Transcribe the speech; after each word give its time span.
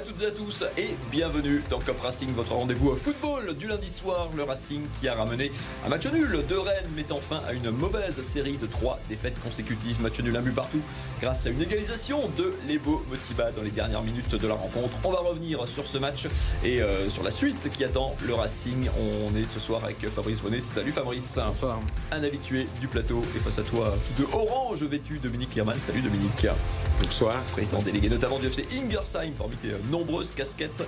à 0.00 0.02
toutes 0.02 0.22
et 0.22 0.26
à 0.26 0.30
tous 0.30 0.64
et 0.78 0.94
bienvenue 1.10 1.62
dans 1.68 1.78
Cop 1.78 2.00
Racing, 2.00 2.32
votre 2.32 2.54
rendez-vous 2.54 2.88
au 2.88 2.96
football 2.96 3.54
du 3.54 3.66
lundi 3.66 3.90
soir. 3.90 4.30
Le 4.34 4.44
Racing 4.44 4.80
qui 4.98 5.08
a 5.08 5.14
ramené 5.14 5.52
un 5.84 5.90
match 5.90 6.06
nul 6.06 6.42
de 6.48 6.54
Rennes 6.54 6.88
mettant 6.96 7.18
fin 7.18 7.42
à 7.46 7.52
une 7.52 7.70
mauvaise 7.70 8.18
série 8.22 8.56
de 8.56 8.64
trois 8.64 8.98
défaites 9.10 9.38
consécutives. 9.42 10.00
Match 10.00 10.18
nul 10.20 10.34
un 10.34 10.40
but 10.40 10.54
partout 10.54 10.80
grâce 11.20 11.44
à 11.44 11.50
une 11.50 11.60
égalisation 11.60 12.30
de 12.38 12.54
Lebo 12.66 13.04
Motiba 13.10 13.50
dans 13.52 13.62
les 13.62 13.72
dernières 13.72 14.02
minutes 14.02 14.34
de 14.34 14.48
la 14.48 14.54
rencontre. 14.54 14.94
On 15.04 15.10
va 15.10 15.18
revenir 15.18 15.68
sur 15.68 15.86
ce 15.86 15.98
match 15.98 16.28
et 16.64 16.80
euh, 16.80 17.10
sur 17.10 17.22
la 17.22 17.30
suite 17.30 17.70
qui 17.70 17.84
attend 17.84 18.16
le 18.26 18.32
Racing. 18.32 18.88
On 18.98 19.36
est 19.36 19.44
ce 19.44 19.60
soir 19.60 19.84
avec 19.84 20.08
Fabrice 20.08 20.40
Bonnet. 20.40 20.62
Salut 20.62 20.92
Fabrice. 20.92 21.38
Bonsoir. 21.44 21.78
Un 22.12 22.22
habitué 22.22 22.66
du 22.80 22.88
plateau 22.88 23.20
et 23.36 23.38
face 23.38 23.58
à 23.58 23.62
toi 23.64 23.94
de 24.18 24.24
orange 24.32 24.82
vêtu 24.82 25.18
Dominique 25.18 25.54
Herman. 25.58 25.76
Salut 25.78 26.00
Dominique. 26.00 26.46
Bonsoir. 27.02 27.36
Président 27.52 27.82
délégué 27.82 28.08
notamment 28.08 28.38
du 28.38 28.46
FC 28.46 28.66
Ingersheim 28.72 29.32
parmi 29.36 29.56
tes 29.56 29.68
nombreuses 29.90 30.32
casquettes 30.32 30.82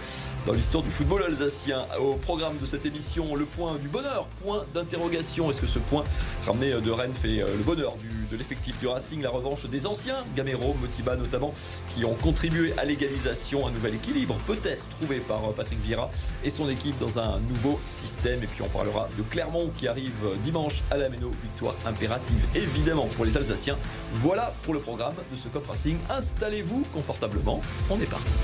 dans 0.47 0.53
l'histoire 0.53 0.83
du 0.83 0.91
football 0.91 1.23
alsacien. 1.25 1.83
Au 2.01 2.15
programme 2.15 2.57
de 2.59 2.67
cette 2.67 2.87
émission, 2.87 3.35
le 3.35 3.45
point 3.45 3.75
du 3.77 3.89
bonheur, 3.89 4.27
point 4.45 4.65
d'interrogation. 4.75 5.51
Est-ce 5.51 5.61
que 5.61 5.67
ce 5.67 5.79
point 5.79 6.05
ramené 6.47 6.73
de 6.73 6.91
Rennes 6.91 7.15
fait 7.15 7.43
euh, 7.43 7.47
le 7.57 7.65
bonheur 7.65 7.97
du, 7.97 8.09
de 8.31 8.37
l'effectif 8.37 8.79
du 8.81 8.87
Racing, 8.87 9.23
la 9.23 9.31
revanche 9.31 9.67
des 9.67 9.87
anciens, 9.87 10.25
Gamero, 10.37 10.75
Motiba 10.81 11.17
notamment, 11.17 11.55
qui 11.95 12.05
ont 12.05 12.15
contribué 12.15 12.73
à 12.79 12.85
l'égalisation, 12.85 13.67
un 13.67 13.71
nouvel 13.71 13.95
équilibre 13.95 14.37
peut-être 14.47 14.85
trouvé 15.01 15.19
par 15.19 15.45
euh, 15.45 15.53
Patrick 15.53 15.81
Vieira 15.83 16.11
et 16.45 16.51
son 16.51 16.69
équipe 16.69 16.99
dans 16.99 17.19
un 17.19 17.41
nouveau 17.41 17.81
système. 17.87 18.43
Et 18.43 18.47
puis 18.47 18.63
on 18.63 18.69
parlera 18.69 19.09
de 19.19 19.23
Clermont 19.23 19.71
qui 19.77 19.89
arrive 19.89 20.13
dimanche 20.43 20.83
à 20.91 20.97
la 20.97 21.09
Méno, 21.09 21.31
victoire 21.43 21.75
impérative 21.85 22.47
évidemment 22.55 23.07
pour 23.07 23.25
les 23.25 23.37
Alsaciens. 23.37 23.77
Voilà 24.15 24.53
pour 24.63 24.75
le 24.75 24.81
programme 24.81 25.15
de 25.31 25.37
ce 25.37 25.49
Cop 25.49 25.67
Racing. 25.67 25.97
Installez-vous 26.11 26.85
confortablement, 26.93 27.61
on 27.91 28.01
est 28.01 28.11
parti. 28.11 28.37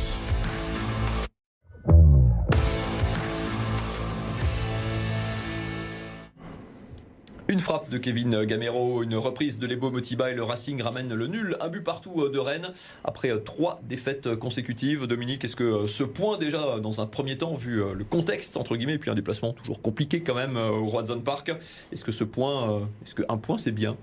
Une 7.50 7.60
frappe 7.60 7.88
de 7.88 7.96
Kevin 7.96 8.44
Gamero, 8.44 9.02
une 9.02 9.14
reprise 9.14 9.58
de 9.58 9.66
Lebo 9.66 9.91
Motiba 9.91 10.30
et 10.30 10.34
le 10.34 10.42
Racing 10.42 10.82
ramène 10.82 11.14
le 11.14 11.27
nul, 11.27 11.56
un 11.62 11.68
but 11.68 11.80
partout 11.80 12.28
de 12.28 12.38
Rennes 12.38 12.74
après 13.05 13.32
trois 13.42 13.80
défaites 13.84 14.34
consécutives. 14.34 15.06
Dominique, 15.06 15.46
est-ce 15.46 15.56
que 15.56 15.86
ce 15.86 16.02
point 16.02 16.36
déjà 16.36 16.78
dans 16.80 17.00
un 17.00 17.06
premier 17.06 17.38
temps, 17.38 17.55
vu 17.55 17.82
le 17.94 18.05
contexte 18.05 18.58
entre 18.58 18.77
guillemets, 18.77 18.96
et 18.96 18.98
puis 18.98 19.10
un 19.10 19.14
déplacement 19.14 19.55
toujours 19.55 19.80
compliqué 19.80 20.20
quand 20.20 20.34
même 20.34 20.58
au 20.58 20.88
Roi 20.88 21.00
de 21.00 21.06
Zone 21.06 21.22
Park, 21.22 21.50
est-ce 21.90 22.05
que 22.05 22.12
ce 22.12 22.24
point, 22.24 22.86
est-ce 23.06 23.14
qu'un 23.14 23.38
point 23.38 23.56
c'est 23.56 23.72
bien? 23.72 23.96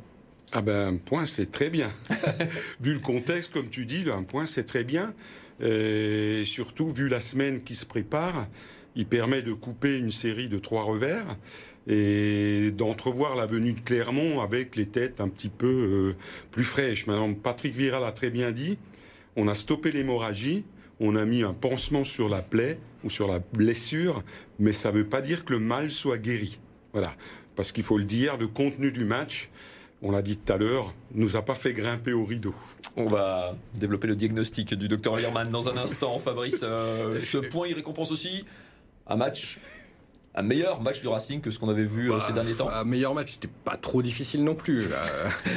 Ah 0.51 0.63
ben 0.63 0.95
un 0.95 0.97
point 0.97 1.27
c'est 1.27 1.51
très 1.51 1.69
bien. 1.69 1.91
vu 2.81 2.93
le 2.93 2.99
contexte, 2.99 3.53
comme 3.53 3.69
tu 3.69 3.85
dis, 3.85 4.05
un 4.09 4.23
point 4.23 4.47
c'est 4.47 4.65
très 4.65 4.83
bien. 4.83 5.13
Et 5.61 6.45
surtout 6.45 6.89
vu 6.89 7.09
la 7.09 7.19
semaine 7.19 7.61
qui 7.61 7.75
se 7.75 7.85
prépare, 7.85 8.47
il 8.95 9.05
permet 9.05 9.41
de 9.41 9.53
couper 9.53 9.97
une 9.97 10.11
série 10.11 10.47
de 10.47 10.57
trois 10.57 10.83
revers 10.83 11.37
et 11.87 12.71
d'entrevoir 12.71 13.35
la 13.35 13.45
venue 13.45 13.73
de 13.73 13.79
Clermont 13.79 14.41
avec 14.41 14.75
les 14.75 14.87
têtes 14.87 15.21
un 15.21 15.27
petit 15.27 15.49
peu 15.49 15.67
euh, 15.67 16.15
plus 16.51 16.63
fraîches. 16.63 17.05
Maintenant, 17.07 17.33
Patrick 17.33 17.75
Vieira 17.75 17.99
l'a 17.99 18.11
très 18.11 18.29
bien 18.29 18.51
dit, 18.51 18.77
on 19.35 19.47
a 19.47 19.55
stoppé 19.55 19.91
l'hémorragie, 19.91 20.65
on 20.99 21.15
a 21.15 21.25
mis 21.25 21.43
un 21.43 21.53
pansement 21.53 22.03
sur 22.03 22.29
la 22.29 22.41
plaie 22.41 22.79
ou 23.03 23.09
sur 23.09 23.27
la 23.27 23.39
blessure, 23.39 24.23
mais 24.59 24.73
ça 24.73 24.91
ne 24.91 24.97
veut 24.97 25.07
pas 25.07 25.21
dire 25.21 25.45
que 25.45 25.53
le 25.53 25.59
mal 25.59 25.91
soit 25.91 26.17
guéri. 26.17 26.59
Voilà. 26.93 27.13
Parce 27.55 27.71
qu'il 27.71 27.83
faut 27.83 27.97
le 27.97 28.03
dire, 28.03 28.37
le 28.37 28.47
contenu 28.47 28.91
du 28.91 29.05
match, 29.05 29.49
on 30.01 30.11
l'a 30.11 30.21
dit 30.21 30.37
tout 30.37 30.51
à 30.51 30.57
l'heure, 30.57 30.93
nous 31.13 31.35
a 31.35 31.41
pas 31.43 31.55
fait 31.55 31.73
grimper 31.73 32.13
au 32.13 32.25
rideau. 32.25 32.53
On 32.97 33.07
va 33.07 33.55
développer 33.75 34.07
le 34.07 34.15
diagnostic 34.15 34.73
du 34.73 34.87
docteur 34.87 35.15
Lierman 35.15 35.47
dans 35.49 35.69
un 35.69 35.77
instant. 35.77 36.19
Fabrice, 36.19 36.61
euh, 36.63 37.19
ce 37.23 37.37
point, 37.37 37.67
il 37.67 37.73
récompense 37.73 38.11
aussi 38.11 38.45
un 39.07 39.15
match 39.15 39.59
un 40.35 40.41
meilleur 40.41 40.81
match 40.81 41.01
du 41.01 41.07
Racing 41.07 41.41
que 41.41 41.51
ce 41.51 41.59
qu'on 41.59 41.69
avait 41.69 41.85
vu 41.85 42.09
bah, 42.09 42.19
ces 42.25 42.33
derniers 42.33 42.53
temps 42.53 42.69
Un 42.69 42.83
meilleur 42.83 43.13
match, 43.13 43.33
c'était 43.33 43.47
pas 43.47 43.77
trop 43.77 44.01
difficile 44.01 44.43
non 44.43 44.55
plus. 44.55 44.87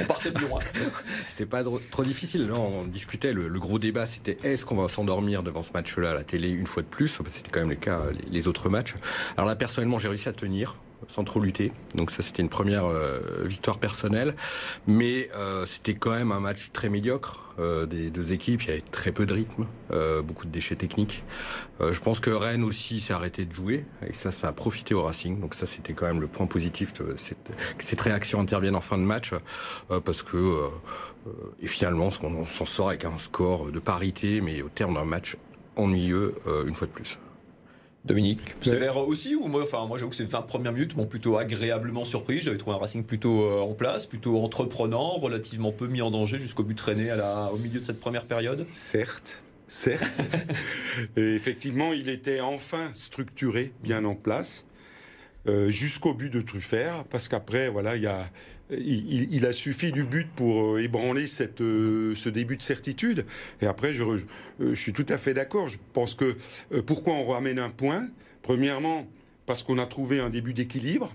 on 0.00 0.04
partait 0.06 0.30
de 0.30 0.38
loin. 0.40 0.60
c'était 1.28 1.46
pas 1.46 1.62
trop 1.90 2.04
difficile. 2.04 2.46
Non, 2.46 2.82
on 2.82 2.84
discutait, 2.84 3.32
le, 3.32 3.48
gros 3.58 3.78
débat, 3.78 4.06
c'était 4.06 4.36
est-ce 4.44 4.64
qu'on 4.64 4.76
va 4.76 4.88
s'endormir 4.88 5.42
devant 5.42 5.62
ce 5.62 5.72
match-là 5.72 6.12
à 6.12 6.14
la 6.14 6.24
télé 6.24 6.48
une 6.48 6.66
fois 6.66 6.82
de 6.82 6.88
plus? 6.88 7.18
C'était 7.30 7.50
quand 7.50 7.60
même 7.60 7.70
le 7.70 7.76
cas 7.76 8.02
les, 8.12 8.30
les 8.30 8.48
autres 8.48 8.68
matchs. 8.68 8.94
Alors 9.36 9.48
là, 9.48 9.56
personnellement, 9.56 9.98
j'ai 9.98 10.08
réussi 10.08 10.28
à 10.28 10.32
tenir 10.32 10.76
sans 11.08 11.24
trop 11.24 11.40
lutter. 11.40 11.72
Donc 11.94 12.10
ça, 12.10 12.22
c'était 12.22 12.42
une 12.42 12.50
première 12.50 12.84
euh, 12.84 13.20
victoire 13.44 13.78
personnelle. 13.78 14.34
Mais 14.86 15.30
euh, 15.34 15.66
c'était 15.66 15.94
quand 15.94 16.10
même 16.10 16.32
un 16.32 16.40
match 16.40 16.70
très 16.72 16.90
médiocre 16.90 17.54
euh, 17.58 17.86
des 17.86 18.10
deux 18.10 18.32
équipes. 18.32 18.62
Il 18.62 18.68
y 18.68 18.72
avait 18.72 18.84
très 18.92 19.10
peu 19.10 19.26
de 19.26 19.34
rythme, 19.34 19.66
beaucoup 20.22 20.44
de 20.44 20.50
déchets 20.50 20.76
techniques. 20.76 21.24
je 21.80 21.98
pense 22.00 22.20
que 22.20 22.30
Rennes 22.30 22.62
aussi 22.62 23.00
s'est 23.00 23.14
arrêté 23.14 23.46
de 23.46 23.52
jouer. 23.52 23.84
Et 24.06 24.12
ça, 24.12 24.32
ça 24.32 24.48
a 24.48 24.52
profité 24.52 24.94
au 24.94 25.02
Racing. 25.02 25.40
Donc 25.40 25.54
ça, 25.54 25.66
c'était 25.66 25.94
quand 25.94 26.06
même 26.06 26.20
le 26.20 26.28
point 26.28 26.46
positif 26.46 26.92
de 26.92 27.16
cette, 27.16 27.50
que 27.76 27.82
cette 27.82 28.00
réaction 28.00 28.40
intervienne 28.40 28.76
en 28.76 28.80
fin 28.80 28.98
de 28.98 29.02
match. 29.02 29.32
parce 30.04 30.22
que, 30.22 30.68
et 31.60 31.66
finalement, 31.66 32.10
on 32.22 32.46
s'en 32.46 32.66
sort 32.66 32.88
avec 32.88 33.04
un 33.06 33.16
score 33.18 33.72
de 33.72 33.78
parité, 33.78 34.40
mais 34.40 34.62
au 34.62 34.68
terme 34.68 34.94
d'un 34.94 35.06
match 35.06 35.36
ennuyeux, 35.76 36.34
une 36.66 36.74
fois 36.74 36.86
de 36.86 36.92
plus. 36.92 37.18
Dominique, 38.04 38.54
sévère 38.62 38.96
aussi 38.96 39.34
ou 39.34 39.48
moi 39.48 39.62
Enfin, 39.64 39.84
moi 39.86 39.98
j'avoue 39.98 40.10
que 40.10 40.16
ces 40.16 40.24
20 40.24 40.42
premières 40.42 40.72
minutes 40.72 40.96
m'ont 40.96 41.06
plutôt 41.06 41.36
agréablement 41.36 42.04
surpris. 42.04 42.40
J'avais 42.40 42.56
trouvé 42.56 42.76
un 42.76 42.78
Racing 42.78 43.04
plutôt 43.04 43.42
euh, 43.42 43.60
en 43.60 43.74
place, 43.74 44.06
plutôt 44.06 44.40
entreprenant, 44.42 45.10
relativement 45.10 45.72
peu 45.72 45.88
mis 45.88 46.00
en 46.00 46.10
danger 46.10 46.38
jusqu'au 46.38 46.62
but 46.62 46.74
traîné 46.74 47.10
à 47.10 47.16
la, 47.16 47.48
au 47.52 47.58
milieu 47.58 47.80
de 47.80 47.84
cette 47.84 48.00
première 48.00 48.24
période. 48.24 48.58
Certes, 48.58 49.42
certes. 49.66 50.20
effectivement, 51.16 51.92
il 51.92 52.08
était 52.08 52.40
enfin 52.40 52.90
structuré, 52.94 53.72
bien 53.82 54.04
en 54.04 54.14
place. 54.14 54.64
Euh, 55.48 55.70
jusqu'au 55.70 56.12
but 56.12 56.30
de 56.30 56.42
Truffert, 56.42 57.04
parce 57.04 57.26
qu'après, 57.26 57.70
voilà, 57.70 57.96
il 57.96 58.02
y 58.02 58.06
a, 58.06 58.28
il, 58.70 59.46
a 59.46 59.52
suffi 59.54 59.92
du 59.92 60.04
but 60.04 60.28
pour 60.36 60.74
euh, 60.74 60.82
ébranler 60.82 61.26
cette, 61.26 61.62
euh, 61.62 62.14
ce 62.16 62.28
début 62.28 62.56
de 62.56 62.62
certitude. 62.62 63.24
Et 63.62 63.66
après, 63.66 63.94
je, 63.94 64.04
je, 64.60 64.74
suis 64.74 64.92
tout 64.92 65.06
à 65.08 65.16
fait 65.16 65.32
d'accord. 65.32 65.70
Je 65.70 65.78
pense 65.94 66.14
que 66.14 66.36
pourquoi 66.82 67.14
on 67.14 67.26
ramène 67.26 67.58
un 67.58 67.70
point? 67.70 68.08
Premièrement, 68.42 69.06
parce 69.46 69.62
qu'on 69.62 69.78
a 69.78 69.86
trouvé 69.86 70.20
un 70.20 70.28
début 70.28 70.52
d'équilibre, 70.52 71.14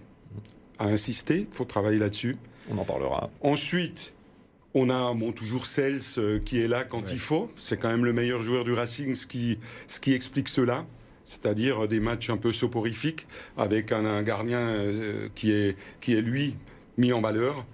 à 0.80 0.86
insister, 0.86 1.42
il 1.42 1.56
faut 1.56 1.66
travailler 1.66 2.00
là-dessus. 2.00 2.36
On 2.72 2.78
en 2.80 2.86
parlera. 2.86 3.30
Ensuite, 3.42 4.14
on 4.74 4.90
a 4.90 5.14
bon, 5.14 5.32
toujours 5.32 5.68
Cels 5.68 6.02
qui 6.44 6.60
est 6.60 6.68
là 6.68 6.86
quand 6.86 7.12
il 7.12 7.20
faut. 7.20 7.52
C'est 7.60 7.78
quand 7.78 7.90
même 7.90 8.06
le 8.06 8.14
meilleur 8.14 8.42
joueur 8.42 8.64
du 8.64 8.74
Racing, 8.74 9.14
ce 9.14 9.28
qui, 9.28 9.60
ce 9.86 10.00
qui 10.00 10.14
explique 10.14 10.48
cela 10.48 10.88
c'est-à-dire 11.24 11.88
des 11.88 12.00
matchs 12.00 12.30
un 12.30 12.38
peu 12.38 12.52
soporifiques 12.52 13.28
avec 13.58 13.92
un, 13.92 14.24
gardien 14.24 14.60
euh, 14.60 15.30
qui, 15.36 15.52
est, 15.52 15.78
qui 16.02 16.14
est 16.14 16.22
lui 16.22 16.56
mis 16.98 17.14
en 17.14 17.22
valeur 17.22 17.66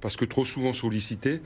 parce 0.00 0.16
que 0.16 0.24
trop 0.24 0.44
souvent 0.44 0.72
sollicité. 0.72 1.40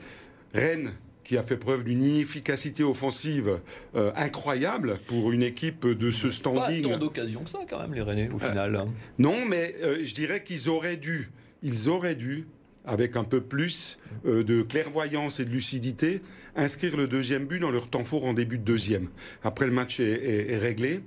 Rennes 0.53 0.91
qui 1.23 1.37
a 1.37 1.43
fait 1.43 1.57
preuve 1.57 1.85
d'une 1.85 2.03
inefficacité 2.03 2.83
offensive 2.83 3.59
euh, 3.95 4.11
incroyable 4.15 4.99
pour 5.07 5.31
une 5.31 5.41
équipe 5.41 5.87
de 5.87 6.11
ce 6.11 6.29
standing. 6.29 6.83
Pas 6.83 6.89
tant 6.89 6.97
d'occasions 6.97 7.43
que 7.43 7.49
ça 7.49 7.59
quand 7.67 7.79
même 7.79 7.93
les 7.93 8.01
Rennais 8.01 8.29
au 8.31 8.39
final. 8.39 8.75
Euh, 8.75 8.83
non, 9.17 9.37
mais 9.47 9.73
je 10.03 10.13
dirais 10.13 10.43
qu'ils 10.43 10.69
auraient 10.69 10.97
dû, 10.97 11.31
ils 11.61 11.87
auraient 11.87 12.15
dû 12.15 12.45
avec 12.85 13.15
un 13.15 13.23
peu 13.23 13.39
plus 13.39 13.97
de 14.25 14.61
clairvoyance 14.61 15.39
et 15.39 15.45
de 15.45 15.49
lucidité, 15.49 16.21
inscrire 16.57 16.97
le 16.97 17.07
deuxième 17.07 17.45
but 17.45 17.59
dans 17.59 17.71
leur 17.71 17.89
temps 17.89 18.03
fort 18.03 18.25
en 18.25 18.33
début 18.33 18.57
de 18.57 18.65
deuxième. 18.65 19.07
Après, 19.41 19.65
le 19.65 19.71
match 19.71 20.01
est 20.01 20.57
réglé. 20.57 20.99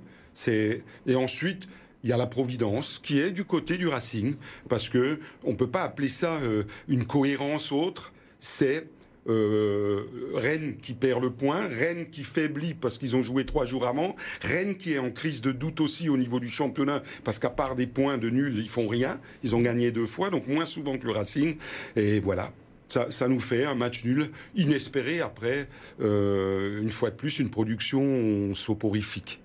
Et 0.47 1.15
ensuite, 1.15 1.67
il 2.03 2.09
y 2.09 2.13
a 2.13 2.17
la 2.17 2.27
providence 2.27 2.99
qui 3.03 3.19
est 3.19 3.31
du 3.31 3.43
côté 3.43 3.77
du 3.77 3.87
Racing, 3.87 4.35
parce 4.69 4.89
que 4.89 5.19
on 5.43 5.55
peut 5.55 5.69
pas 5.69 5.83
appeler 5.83 6.07
ça 6.07 6.37
euh, 6.37 6.63
une 6.87 7.05
cohérence 7.05 7.71
autre. 7.71 8.13
C'est 8.39 8.87
euh, 9.27 10.03
Rennes 10.35 10.77
qui 10.81 10.93
perd 10.93 11.21
le 11.21 11.31
point, 11.31 11.67
Rennes 11.67 12.09
qui 12.09 12.23
faiblit 12.23 12.73
parce 12.73 12.97
qu'ils 12.97 13.15
ont 13.15 13.21
joué 13.21 13.45
trois 13.45 13.65
jours 13.65 13.85
avant, 13.85 14.15
Rennes 14.41 14.77
qui 14.77 14.93
est 14.93 14.99
en 14.99 15.11
crise 15.11 15.41
de 15.41 15.51
doute 15.51 15.81
aussi 15.81 16.07
au 16.07 16.17
niveau 16.17 16.39
du 16.39 16.47
championnat 16.47 17.01
parce 17.23 17.39
qu'à 17.39 17.49
part 17.49 17.75
des 17.75 17.87
points 17.87 18.17
de 18.17 18.29
nul, 18.29 18.55
ils 18.57 18.69
font 18.69 18.87
rien. 18.87 19.19
Ils 19.43 19.55
ont 19.55 19.61
gagné 19.61 19.91
deux 19.91 20.05
fois, 20.05 20.29
donc 20.29 20.47
moins 20.47 20.65
souvent 20.65 20.97
que 20.97 21.05
le 21.05 21.11
Racing. 21.11 21.57
Et 21.95 22.19
voilà. 22.19 22.53
Ça, 22.89 23.27
nous 23.27 23.41
fait 23.41 23.65
un 23.65 23.75
match 23.75 24.05
nul 24.05 24.31
inespéré 24.55 25.19
après, 25.19 25.67
euh, 25.99 26.81
une 26.81 26.89
fois 26.89 27.09
de 27.09 27.15
plus, 27.15 27.39
une 27.39 27.49
production 27.49 28.55
soporifique 28.55 29.41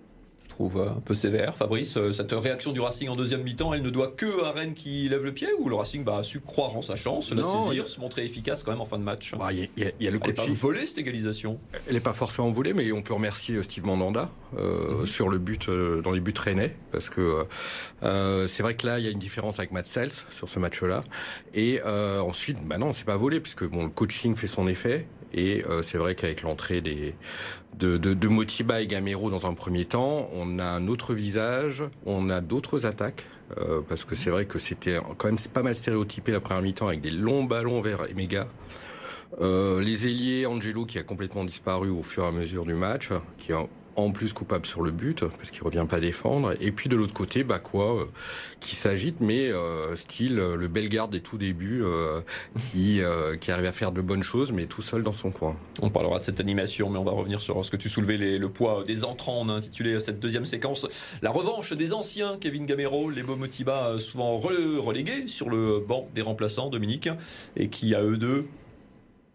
trouve 0.68 0.80
un 0.80 1.00
peu 1.00 1.14
sévère. 1.14 1.54
Fabrice, 1.56 1.96
euh, 1.96 2.12
cette 2.12 2.30
réaction 2.30 2.70
du 2.70 2.78
Racing 2.78 3.08
en 3.08 3.16
deuxième 3.16 3.42
mi-temps, 3.42 3.74
elle 3.74 3.82
ne 3.82 3.90
doit 3.90 4.08
que 4.08 4.44
à 4.44 4.52
Rennes 4.52 4.74
qui 4.74 5.08
lève 5.08 5.24
le 5.24 5.32
pied 5.32 5.48
ou 5.58 5.68
le 5.68 5.74
Racing 5.74 6.04
bah, 6.04 6.18
a 6.18 6.22
su 6.22 6.38
croire 6.38 6.76
en 6.76 6.82
sa 6.82 6.94
chance, 6.94 7.32
la 7.32 7.42
saisir, 7.42 7.88
se 7.88 8.00
montrer 8.00 8.24
efficace 8.24 8.62
quand 8.62 8.70
même 8.70 8.80
en 8.80 8.86
fin 8.86 8.98
de 8.98 9.02
match? 9.02 9.34
Bah, 9.34 9.48
Il 9.52 9.68
y, 9.76 10.06
a 10.06 10.10
le 10.10 10.18
coaching. 10.20 10.34
Elle 10.38 10.50
n'est 10.50 10.54
pas 10.54 10.60
volée 10.60 10.86
cette 10.86 10.98
égalisation? 10.98 11.58
Elle 11.88 11.94
n'est 11.94 12.00
pas 12.00 12.12
forcément 12.12 12.50
volée, 12.52 12.74
mais 12.74 12.92
on 12.92 13.02
peut 13.02 13.14
remercier 13.14 13.56
euh, 13.56 13.64
Steve 13.64 13.86
Mandanda 13.86 14.30
euh, 14.56 15.00
mhm. 15.00 15.06
sur 15.06 15.28
le 15.28 15.38
but, 15.38 15.68
dans 15.68 16.12
les 16.12 16.20
buts 16.20 16.34
rennais, 16.38 16.76
parce 16.92 17.10
que 17.10 17.44
c'est 18.00 18.62
vrai 18.62 18.76
que 18.76 18.86
là, 18.86 19.00
il 19.00 19.04
y 19.04 19.08
a 19.08 19.10
une 19.10 19.18
différence 19.18 19.58
avec 19.58 19.72
Matt 19.72 19.86
Sells 19.86 20.12
sur 20.30 20.48
ce 20.48 20.60
match-là. 20.60 21.02
Et 21.54 21.82
ensuite, 21.82 22.58
bah 22.64 22.78
non, 22.78 22.92
c'est 22.92 23.04
pas 23.04 23.16
volé, 23.16 23.40
puisque 23.40 23.64
bon, 23.64 23.82
le 23.84 23.90
coaching 23.90 24.36
fait 24.36 24.46
son 24.46 24.68
effet. 24.68 25.06
Et 25.34 25.64
c'est 25.82 25.98
vrai 25.98 26.14
qu'avec 26.14 26.42
l'entrée 26.42 26.82
de, 26.82 27.96
de, 27.96 28.28
Motiba 28.28 28.82
et 28.82 28.86
Gamero 28.86 29.30
dans 29.30 29.46
un 29.46 29.54
premier 29.54 29.84
temps, 29.84 30.28
on 30.34 30.58
a 30.58 30.64
un 30.64 30.88
autre 30.88 31.14
visage, 31.14 31.82
on 32.04 32.28
a 32.28 32.40
d'autres 32.40 32.84
attaques. 32.86 33.26
parce 33.88 34.04
que 34.04 34.14
c'est 34.14 34.30
vrai 34.30 34.44
que 34.44 34.58
c'était 34.58 34.98
quand 35.16 35.28
même 35.28 35.38
pas 35.52 35.62
mal 35.62 35.74
stéréotypé 35.74 36.32
la 36.32 36.40
première 36.40 36.62
mi-temps 36.62 36.88
avec 36.88 37.00
des 37.00 37.10
longs 37.10 37.44
ballons 37.44 37.80
vers 37.80 38.08
Emega. 38.10 38.46
Euh, 39.40 39.80
les 39.80 40.06
ailiers, 40.06 40.46
Angelo 40.46 40.84
qui 40.84 40.98
a 40.98 41.02
complètement 41.02 41.44
disparu 41.44 41.88
au 41.88 42.02
fur 42.02 42.24
et 42.24 42.26
à 42.26 42.32
mesure 42.32 42.64
du 42.64 42.74
match, 42.74 43.10
qui 43.38 43.52
a 43.52 43.66
en 43.96 44.10
plus 44.10 44.32
coupable 44.32 44.66
sur 44.66 44.82
le 44.82 44.90
but 44.90 45.24
parce 45.24 45.50
qu'il 45.50 45.62
revient 45.62 45.86
pas 45.88 46.00
défendre 46.00 46.54
et 46.60 46.72
puis 46.72 46.88
de 46.88 46.96
l'autre 46.96 47.12
côté 47.12 47.44
bah 47.44 47.58
quoi 47.58 48.00
euh, 48.00 48.04
qui 48.60 48.74
s'agite 48.74 49.20
mais 49.20 49.48
euh, 49.50 49.96
style 49.96 50.38
euh, 50.38 50.56
le 50.56 50.68
Bellegarde 50.68 51.12
des 51.12 51.20
tout 51.20 51.38
débuts 51.38 51.82
qui 52.72 53.02
arrive 53.02 53.66
à 53.66 53.72
faire 53.72 53.92
de 53.92 54.00
bonnes 54.00 54.22
choses 54.22 54.52
mais 54.52 54.66
tout 54.66 54.82
seul 54.82 55.02
dans 55.02 55.12
son 55.12 55.30
coin. 55.30 55.56
On 55.80 55.90
parlera 55.90 56.18
de 56.18 56.24
cette 56.24 56.40
animation 56.40 56.90
mais 56.90 56.98
on 56.98 57.04
va 57.04 57.12
revenir 57.12 57.40
sur 57.40 57.64
ce 57.64 57.70
que 57.70 57.76
tu 57.76 57.88
soulevais 57.88 58.16
le 58.16 58.48
poids 58.48 58.84
des 58.84 59.04
entrants 59.04 59.40
on 59.40 59.48
a 59.48 59.52
intitulé 59.52 59.98
cette 60.00 60.20
deuxième 60.20 60.46
séquence 60.46 60.86
la 61.22 61.30
revanche 61.30 61.72
des 61.72 61.92
anciens 61.92 62.36
Kevin 62.40 62.66
Gamero 62.66 63.10
les 63.10 63.22
Motiba 63.22 63.98
souvent 63.98 64.36
relégués 64.36 65.28
sur 65.28 65.48
le 65.48 65.80
banc 65.80 66.08
des 66.14 66.22
remplaçants 66.22 66.68
Dominique 66.68 67.08
et 67.56 67.68
qui 67.68 67.94
à 67.94 68.02
eux 68.02 68.16
deux 68.16 68.46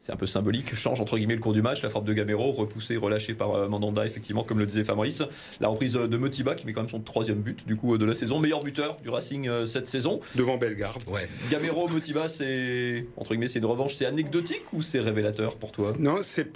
c'est 0.07 0.13
un 0.13 0.15
peu 0.15 0.25
symbolique, 0.25 0.73
change 0.73 1.01
entre 1.01 1.17
guillemets 1.17 1.35
le 1.35 1.41
cours 1.41 1.51
du 1.51 1.61
match, 1.61 1.83
la 1.83 1.89
forme 1.89 2.05
de 2.05 2.13
Gamero, 2.13 2.49
repoussé, 2.51 2.95
relâché 2.95 3.33
par 3.33 3.55
euh, 3.55 3.67
Mandanda, 3.67 4.05
effectivement, 4.05 4.45
comme 4.45 4.57
le 4.57 4.65
disait 4.65 4.85
Fabrice. 4.85 5.21
La 5.59 5.67
reprise 5.67 5.91
de 5.91 6.17
Motiba, 6.17 6.55
qui 6.55 6.65
met 6.65 6.71
quand 6.71 6.79
même 6.79 6.89
son 6.89 7.01
troisième 7.01 7.39
but 7.39 7.67
du 7.67 7.75
coup 7.75 7.93
euh, 7.93 7.97
de 7.97 8.05
la 8.05 8.15
saison, 8.15 8.39
meilleur 8.39 8.63
buteur 8.63 8.95
du 9.01 9.09
Racing 9.09 9.49
euh, 9.49 9.67
cette 9.67 9.85
saison. 9.85 10.21
Devant 10.35 10.55
Bellegarde. 10.55 11.03
Ouais. 11.07 11.27
Gamero, 11.51 11.89
Motiba, 11.89 12.29
c'est 12.29 13.05
entre 13.17 13.31
guillemets, 13.31 13.49
c'est 13.49 13.59
une 13.59 13.65
revanche, 13.65 13.95
c'est 13.97 14.05
anecdotique 14.05 14.71
ou 14.71 14.81
c'est 14.81 15.01
révélateur 15.01 15.57
pour 15.57 15.73
toi? 15.73 15.91
Non, 15.99 16.19
c'est 16.21 16.55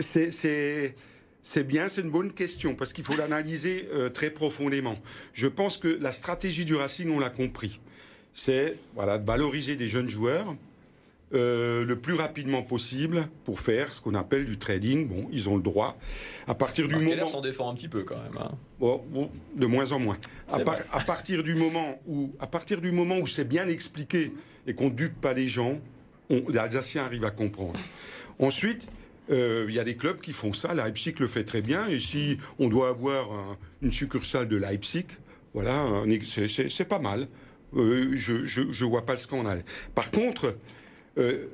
c'est 0.00 1.64
bien, 1.64 1.88
c'est 1.88 2.00
une 2.00 2.10
bonne 2.10 2.32
question 2.32 2.74
parce 2.74 2.92
qu'il 2.92 3.04
faut 3.04 3.14
l'analyser 3.14 3.88
très 4.12 4.30
profondément. 4.30 4.96
Je 5.34 5.46
pense 5.46 5.76
que 5.76 5.86
la 6.00 6.10
stratégie 6.10 6.64
du 6.64 6.74
Racing, 6.74 7.08
on 7.12 7.20
l'a 7.20 7.30
compris. 7.30 7.78
C'est 8.34 8.76
voilà, 8.96 9.18
de 9.18 9.24
valoriser 9.24 9.76
des 9.76 9.86
jeunes 9.86 10.08
joueurs, 10.08 10.56
euh, 11.34 11.84
le 11.84 11.98
plus 11.98 12.14
rapidement 12.14 12.62
possible 12.62 13.26
pour 13.44 13.58
faire 13.58 13.92
ce 13.92 14.00
qu'on 14.00 14.14
appelle 14.14 14.46
du 14.46 14.58
trading. 14.58 15.08
Bon, 15.08 15.28
ils 15.32 15.48
ont 15.48 15.56
le 15.56 15.62
droit. 15.62 15.98
À 16.46 16.54
partir 16.54 16.86
du 16.86 16.96
moment. 16.96 17.26
s'en 17.26 17.40
défend 17.40 17.70
un 17.70 17.74
petit 17.74 17.88
peu 17.88 18.04
quand 18.04 18.14
même. 18.16 18.38
Hein. 18.40 18.52
Bon, 18.78 19.02
de 19.54 19.66
moins 19.66 19.90
en 19.92 19.98
moins. 19.98 20.18
À, 20.48 20.58
à, 20.92 21.00
partir 21.00 21.42
du 21.42 21.54
moment 21.54 22.00
où, 22.06 22.30
à 22.38 22.46
partir 22.46 22.80
du 22.80 22.92
moment 22.92 23.16
où 23.16 23.26
c'est 23.26 23.48
bien 23.48 23.66
expliqué 23.66 24.32
et 24.68 24.74
qu'on 24.74 24.88
dupe 24.88 25.20
pas 25.20 25.32
les 25.32 25.48
gens, 25.48 25.80
on, 26.30 26.44
les 26.48 26.58
Alsaciens 26.58 27.04
arrivent 27.04 27.24
à 27.24 27.30
comprendre. 27.30 27.78
Ensuite. 28.38 28.86
Euh, 29.28 29.66
il 29.68 29.74
y 29.74 29.80
a 29.80 29.82
des 29.82 29.96
clubs 29.96 30.20
qui 30.20 30.30
font 30.30 30.52
ça. 30.52 30.72
Leipzig 30.72 31.14
le 31.18 31.26
fait 31.26 31.42
très 31.42 31.60
bien. 31.60 31.88
Et 31.88 31.98
si 31.98 32.38
on 32.60 32.68
doit 32.68 32.90
avoir 32.90 33.26
une 33.82 33.90
succursale 33.90 34.46
de 34.46 34.54
Leipzig, 34.54 35.06
voilà, 35.52 36.04
c'est 36.20 36.84
pas 36.84 37.00
mal. 37.00 37.26
Euh, 37.74 38.12
je, 38.14 38.44
je, 38.44 38.84
vois 38.84 39.04
pas 39.04 39.12
le 39.12 39.18
scandale. 39.18 39.64
Par 39.94 40.10
contre, 40.10 40.56
euh, 41.18 41.46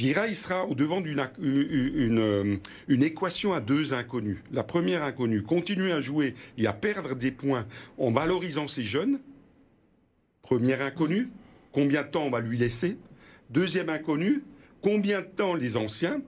Vira, 0.00 0.26
il 0.28 0.34
sera 0.34 0.64
au 0.64 0.74
devant 0.74 1.02
d'une 1.02 1.22
une, 1.38 2.18
euh, 2.18 2.56
équation 2.88 3.52
à 3.52 3.60
deux 3.60 3.92
inconnus. 3.92 4.38
La 4.50 4.64
première 4.64 5.02
inconnue, 5.02 5.42
continuer 5.42 5.92
à 5.92 6.00
jouer 6.00 6.34
et 6.56 6.66
à 6.66 6.72
perdre 6.72 7.14
des 7.14 7.30
points 7.30 7.66
en 7.98 8.10
valorisant 8.10 8.66
ses 8.66 8.82
jeunes. 8.82 9.20
Première 10.40 10.80
inconnue, 10.80 11.28
combien 11.72 12.02
de 12.02 12.08
temps 12.08 12.24
on 12.24 12.30
va 12.30 12.40
lui 12.40 12.56
laisser 12.56 12.96
Deuxième 13.50 13.90
inconnue, 13.90 14.42
combien 14.80 15.20
de 15.20 15.26
temps 15.26 15.52
les 15.52 15.76
anciens 15.76 16.22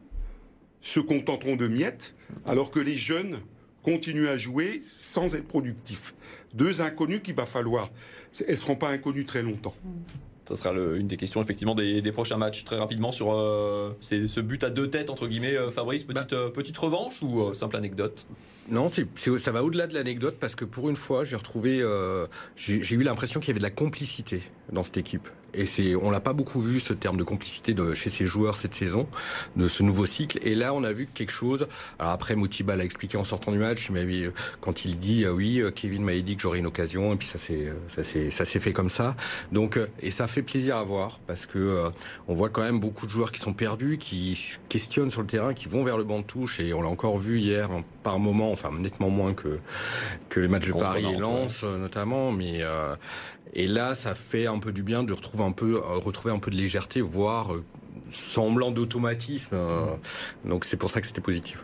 se 0.82 1.00
contenteront 1.00 1.56
de 1.56 1.66
miettes 1.66 2.14
alors 2.44 2.72
que 2.72 2.80
les 2.80 2.96
jeunes 2.96 3.38
continuent 3.82 4.28
à 4.28 4.36
jouer 4.36 4.82
sans 4.84 5.34
être 5.34 5.48
productifs 5.48 6.14
Deux 6.52 6.82
inconnus 6.82 7.20
qu'il 7.22 7.36
va 7.36 7.46
falloir. 7.46 7.90
Elles 8.40 8.50
ne 8.50 8.56
seront 8.56 8.76
pas 8.76 8.90
inconnues 8.90 9.24
très 9.24 9.42
longtemps. 9.42 9.74
Ça 10.44 10.56
sera 10.56 10.72
une 10.72 11.06
des 11.06 11.16
questions 11.16 11.40
effectivement 11.40 11.74
des, 11.74 12.12
prochains 12.12 12.36
matchs. 12.36 12.64
Très 12.64 12.78
rapidement 12.78 13.12
sur 13.12 13.32
euh, 13.32 13.96
ce 14.00 14.40
but 14.40 14.64
à 14.64 14.70
deux 14.70 14.90
têtes 14.90 15.10
entre 15.10 15.26
guillemets, 15.26 15.56
euh, 15.56 15.70
Fabrice, 15.70 16.04
petite, 16.04 16.30
bah. 16.30 16.36
euh, 16.36 16.50
petite 16.50 16.76
revanche 16.76 17.22
ou 17.22 17.54
simple 17.54 17.76
anecdote? 17.76 18.26
Non, 18.68 18.88
c'est, 18.88 19.06
ça 19.16 19.52
va 19.52 19.64
au-delà 19.64 19.86
de 19.86 19.94
l'anecdote 19.94 20.36
parce 20.38 20.54
que 20.54 20.64
pour 20.64 20.88
une 20.88 20.96
fois, 20.96 21.24
j'ai 21.24 21.36
retrouvé, 21.36 21.84
j'ai, 22.56 22.94
eu 22.94 23.02
l'impression 23.02 23.40
qu'il 23.40 23.48
y 23.48 23.50
avait 23.50 23.58
de 23.58 23.64
la 23.64 23.70
complicité 23.70 24.42
dans 24.70 24.84
cette 24.84 24.98
équipe. 24.98 25.28
Et 25.54 25.66
c'est, 25.66 25.94
on 25.94 26.10
l'a 26.10 26.20
pas 26.20 26.32
beaucoup 26.32 26.60
vu 26.60 26.80
ce 26.80 26.92
terme 26.94 27.16
de 27.16 27.24
complicité 27.24 27.74
de, 27.74 27.92
chez 27.94 28.08
ces 28.08 28.26
joueurs 28.26 28.56
cette 28.56 28.74
saison, 28.74 29.06
de 29.56 29.68
ce 29.68 29.82
nouveau 29.82 30.06
cycle. 30.06 30.38
Et 30.42 30.54
là, 30.54 30.72
on 30.72 30.82
a 30.82 30.92
vu 30.92 31.06
quelque 31.12 31.32
chose. 31.32 31.66
Alors 31.98 32.12
après, 32.12 32.36
Moutiba 32.36 32.74
l'a 32.74 32.84
expliqué 32.84 33.18
en 33.18 33.24
sortant 33.24 33.52
du 33.52 33.58
match, 33.58 33.90
mais 33.90 34.06
quand 34.60 34.84
il 34.84 34.98
dit 34.98 35.24
euh, 35.24 35.32
oui, 35.32 35.60
euh, 35.60 35.70
Kevin 35.70 36.04
m'a 36.04 36.14
dit 36.14 36.36
que 36.36 36.42
j'aurais 36.42 36.58
une 36.58 36.66
occasion, 36.66 37.12
et 37.12 37.16
puis 37.16 37.28
ça 37.28 37.38
s'est, 37.38 37.66
euh, 37.66 37.74
ça 37.94 38.02
s'est, 38.02 38.30
ça 38.30 38.44
s'est 38.44 38.60
fait 38.60 38.72
comme 38.72 38.88
ça. 38.88 39.14
Donc, 39.50 39.78
et 40.00 40.10
ça 40.10 40.26
fait 40.32 40.42
plaisir 40.42 40.76
à 40.76 40.84
voir 40.84 41.20
parce 41.26 41.46
que 41.46 41.90
on 42.28 42.34
voit 42.34 42.48
quand 42.48 42.62
même 42.62 42.80
beaucoup 42.80 43.06
de 43.06 43.10
joueurs 43.10 43.32
qui 43.32 43.40
sont 43.40 43.52
perdus, 43.52 43.98
qui 43.98 44.58
questionnent 44.68 45.10
sur 45.10 45.20
le 45.20 45.26
terrain, 45.26 45.54
qui 45.54 45.68
vont 45.68 45.84
vers 45.84 45.96
le 45.96 46.04
banc 46.04 46.18
de 46.20 46.24
touche. 46.24 46.60
Et 46.60 46.72
on 46.74 46.82
l'a 46.82 46.88
encore 46.88 47.18
vu 47.18 47.38
hier 47.38 47.68
par 48.02 48.18
moment, 48.18 48.50
enfin 48.50 48.70
nettement 48.72 49.10
moins 49.10 49.34
que 49.34 49.58
que 50.28 50.40
les 50.40 50.48
matchs 50.48 50.68
de 50.68 50.72
Paris 50.72 51.06
et 51.12 51.16
Lens 51.16 51.62
notamment, 51.62 52.32
mais 52.32 52.62
et 53.54 53.66
là, 53.66 53.94
ça 53.94 54.14
fait 54.14 54.46
un 54.46 54.58
peu 54.58 54.72
du 54.72 54.82
bien 54.82 55.02
de 55.02 55.12
retrouver 55.12 55.44
un 55.44 55.52
peu, 55.52 55.76
euh, 55.76 55.98
retrouver 55.98 56.34
un 56.34 56.38
peu 56.38 56.50
de 56.50 56.56
légèreté, 56.56 57.00
voire 57.00 57.52
euh, 57.52 57.64
semblant 58.08 58.70
d'automatisme. 58.70 59.54
Euh. 59.54 59.84
donc 60.44 60.64
c'est 60.64 60.76
pour 60.76 60.90
ça 60.90 61.00
que 61.00 61.06
c'était 61.06 61.20
positif. 61.20 61.62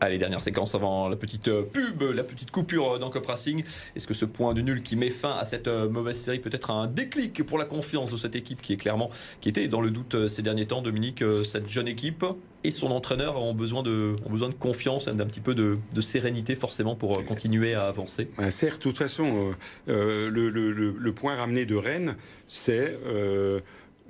Allez, 0.00 0.18
dernière 0.18 0.40
séquence 0.40 0.74
avant 0.74 1.08
la 1.08 1.16
petite 1.16 1.50
pub, 1.50 2.02
la 2.02 2.24
petite 2.24 2.50
coupure 2.50 2.98
dans 2.98 3.10
Cop 3.10 3.26
Racing. 3.26 3.62
Est-ce 3.96 4.06
que 4.06 4.14
ce 4.14 4.24
point 4.24 4.54
de 4.54 4.60
nul 4.60 4.82
qui 4.82 4.96
met 4.96 5.10
fin 5.10 5.36
à 5.36 5.44
cette 5.44 5.68
mauvaise 5.68 6.18
série 6.18 6.38
peut 6.38 6.50
être 6.52 6.70
un 6.70 6.86
déclic 6.86 7.42
pour 7.44 7.58
la 7.58 7.64
confiance 7.64 8.10
de 8.10 8.16
cette 8.16 8.36
équipe 8.36 8.60
qui 8.60 8.72
est 8.72 8.76
clairement, 8.76 9.10
qui 9.40 9.48
était 9.48 9.68
dans 9.68 9.80
le 9.80 9.90
doute 9.90 10.28
ces 10.28 10.42
derniers 10.42 10.66
temps, 10.66 10.82
Dominique, 10.82 11.24
cette 11.44 11.68
jeune 11.68 11.88
équipe 11.88 12.24
et 12.64 12.70
son 12.70 12.90
entraîneur 12.90 13.40
ont 13.40 13.54
besoin 13.54 13.82
de, 13.82 14.16
ont 14.24 14.30
besoin 14.30 14.48
de 14.48 14.54
confiance, 14.54 15.06
d'un 15.06 15.26
petit 15.26 15.40
peu 15.40 15.54
de, 15.54 15.78
sérénité 16.00 16.56
forcément 16.56 16.96
pour 16.96 17.18
euh, 17.18 17.22
continuer 17.22 17.74
à 17.74 17.86
avancer? 17.86 18.28
certes, 18.50 18.78
de 18.78 18.82
toute 18.82 18.98
façon, 18.98 19.54
euh, 19.88 20.30
euh, 20.30 20.30
le, 20.30 21.12
point 21.12 21.36
ramené 21.36 21.66
de 21.66 21.76
Rennes, 21.76 22.16
c'est 22.46 22.98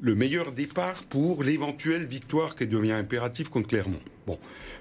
le 0.00 0.14
meilleur 0.14 0.52
départ 0.52 1.04
pour 1.04 1.44
l'éventuelle 1.44 2.04
victoire 2.04 2.56
qui 2.56 2.66
devient 2.66 2.92
impérative 2.92 3.48
contre 3.48 3.68
Clermont. 3.68 4.00
Bon, 4.26 4.38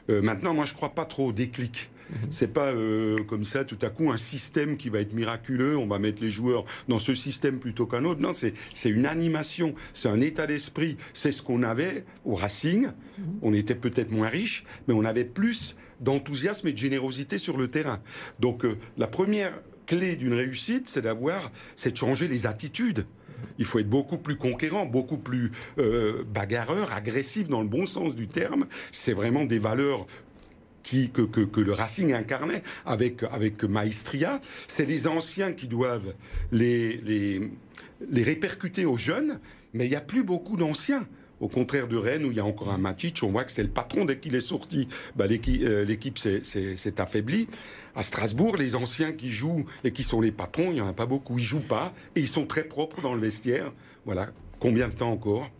maintenant, 0.07 0.53
moi, 0.53 0.65
je 0.65 0.71
ne 0.71 0.77
crois 0.77 0.95
pas 0.95 1.05
trop 1.05 1.27
au 1.27 1.31
déclic. 1.31 1.89
Mhm. 2.09 2.17
C'est 2.29 2.47
pas 2.47 2.71
euh, 2.71 3.17
comme 3.23 3.43
ça 3.43 3.63
tout 3.63 3.77
à 3.81 3.89
coup 3.89 4.11
un 4.11 4.17
système 4.17 4.77
qui 4.77 4.89
va 4.89 4.99
être 4.99 5.13
miraculeux. 5.13 5.77
On 5.77 5.87
va 5.87 5.99
mettre 5.99 6.21
les 6.21 6.29
joueurs 6.29 6.65
dans 6.87 6.99
ce 6.99 7.15
système 7.15 7.59
plutôt 7.59 7.85
qu'un 7.85 8.05
autre. 8.05 8.21
Non, 8.21 8.31
c'est 8.33 8.89
une 8.89 9.05
animation, 9.05 9.73
c'est 9.93 10.09
un 10.09 10.21
état 10.21 10.47
d'esprit. 10.47 10.97
C'est 11.13 11.31
ce 11.31 11.41
qu'on 11.41 11.63
avait 11.63 12.05
au 12.25 12.35
Racing. 12.35 12.87
Mhm. 12.87 13.25
On 13.41 13.53
était 13.53 13.75
peut-être 13.75 14.11
moins 14.11 14.29
riche, 14.29 14.63
mais 14.87 14.93
on 14.93 15.05
avait 15.05 15.25
plus 15.25 15.75
d'enthousiasme 16.01 16.67
et 16.67 16.73
de 16.73 16.77
générosité 16.77 17.37
sur 17.37 17.57
le 17.57 17.67
terrain. 17.67 17.99
Donc 18.39 18.65
euh, 18.65 18.77
la 18.97 19.07
première 19.07 19.53
clé 19.85 20.15
d'une 20.15 20.33
réussite, 20.33 20.87
c'est 20.87 21.01
d'avoir, 21.01 21.51
c'est 21.75 21.91
de 21.91 21.97
changer 21.97 22.27
les 22.27 22.45
attitudes. 22.47 23.05
Il 23.57 23.65
faut 23.65 23.79
être 23.79 23.89
beaucoup 23.89 24.17
plus 24.17 24.35
conquérant, 24.35 24.85
beaucoup 24.85 25.17
plus 25.17 25.51
euh, 25.77 26.23
bagarreur, 26.23 26.93
agressif 26.93 27.47
dans 27.47 27.61
le 27.61 27.67
bon 27.67 27.85
sens 27.85 28.15
du 28.15 28.27
terme. 28.27 28.65
C'est 28.91 29.13
vraiment 29.13 29.45
des 29.45 29.59
valeurs 29.59 30.05
qui, 30.83 31.09
que, 31.09 31.21
que, 31.21 31.41
que, 31.41 31.61
le 31.61 31.71
Racing 31.71 32.13
incarnait 32.13 32.61
avec, 32.85 33.23
avec 33.23 33.63
Maestria. 33.63 34.41
C'est 34.67 34.85
les 34.85 35.07
anciens 35.07 35.53
qui 35.53 35.67
doivent 35.67 36.13
les, 36.51 36.97
les, 36.97 37.51
les 38.09 38.23
répercuter 38.23 38.85
aux 38.85 38.97
jeunes, 38.97 39.39
mais 39.73 39.85
il 39.85 39.89
n'y 39.89 39.95
a 39.95 40.01
plus 40.01 40.23
beaucoup 40.23 40.57
d'anciens. 40.57 41.07
Au 41.43 41.49
contraire 41.49 41.89
de 41.89 41.97
Rennes, 41.97 42.23
où 42.23 42.31
il 42.31 42.37
y 42.37 42.39
a 42.39 42.45
encore 42.45 42.71
un 42.71 42.77
Matic, 42.77 43.19
on 43.21 43.29
voit 43.29 43.43
que 43.43 43.51
c'est 43.51 43.63
le 43.63 43.69
patron. 43.69 44.05
Dès 44.05 44.17
qu'il 44.17 44.33
est 44.33 44.39
sorti, 44.39 44.87
bah, 45.17 45.25
euh, 45.27 45.83
l'équipe 45.83 46.17
s'est 46.17 47.01
affaiblie. 47.01 47.49
À 47.97 48.01
Strasbourg, 48.01 48.55
les 48.55 48.75
anciens 48.75 49.11
qui 49.11 49.29
jouent 49.29 49.65
et 49.83 49.91
qui 49.91 50.03
sont 50.03 50.21
les 50.21 50.31
patrons, 50.31 50.67
il 50.67 50.75
n'y 50.75 50.81
en 50.81 50.87
a 50.87 50.93
pas 50.93 51.05
beaucoup. 51.05 51.37
Ils 51.37 51.43
jouent 51.43 51.59
pas 51.59 51.91
et 52.15 52.21
ils 52.21 52.29
sont 52.29 52.45
très 52.45 52.63
propres 52.63 53.01
dans 53.01 53.13
le 53.13 53.19
vestiaire. 53.19 53.73
Voilà. 54.05 54.29
Combien 54.59 54.87
de 54.87 54.93
temps 54.93 55.11
encore? 55.11 55.51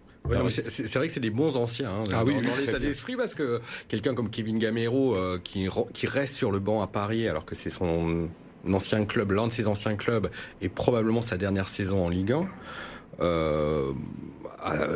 C'est 0.50 0.96
vrai 0.96 1.08
que 1.08 1.14
c'est 1.14 1.20
des 1.20 1.30
bons 1.30 1.58
anciens 1.58 1.90
hein, 1.90 2.04
ah 2.14 2.24
dans, 2.24 2.56
l'état 2.58 2.80
d'esprit 2.80 3.18
parce 3.18 3.36
que 3.36 3.60
quelqu'un 3.90 4.14
comme 4.14 4.30
Kevin 4.30 4.58
Gamero 4.60 5.14
euh, 5.18 5.38
qui, 5.44 5.68
qui 5.94 6.08
reste 6.08 6.36
sur 6.36 6.50
le 6.50 6.60
banc 6.60 6.82
à 6.82 6.88
Paris 6.88 7.28
alors 7.28 7.44
que 7.44 7.56
c'est 7.56 7.70
son 7.70 8.30
ancien 8.72 9.04
club, 9.04 9.32
l'un 9.32 9.48
de 9.48 9.52
ses 9.52 9.68
anciens 9.68 9.98
clubs 9.98 10.30
et 10.62 10.70
probablement 10.70 11.22
sa 11.22 11.36
dernière 11.36 11.68
saison 11.68 12.06
en 12.06 12.08
Ligue 12.08 12.32
1. 12.32 12.48
Euh, 13.22 13.94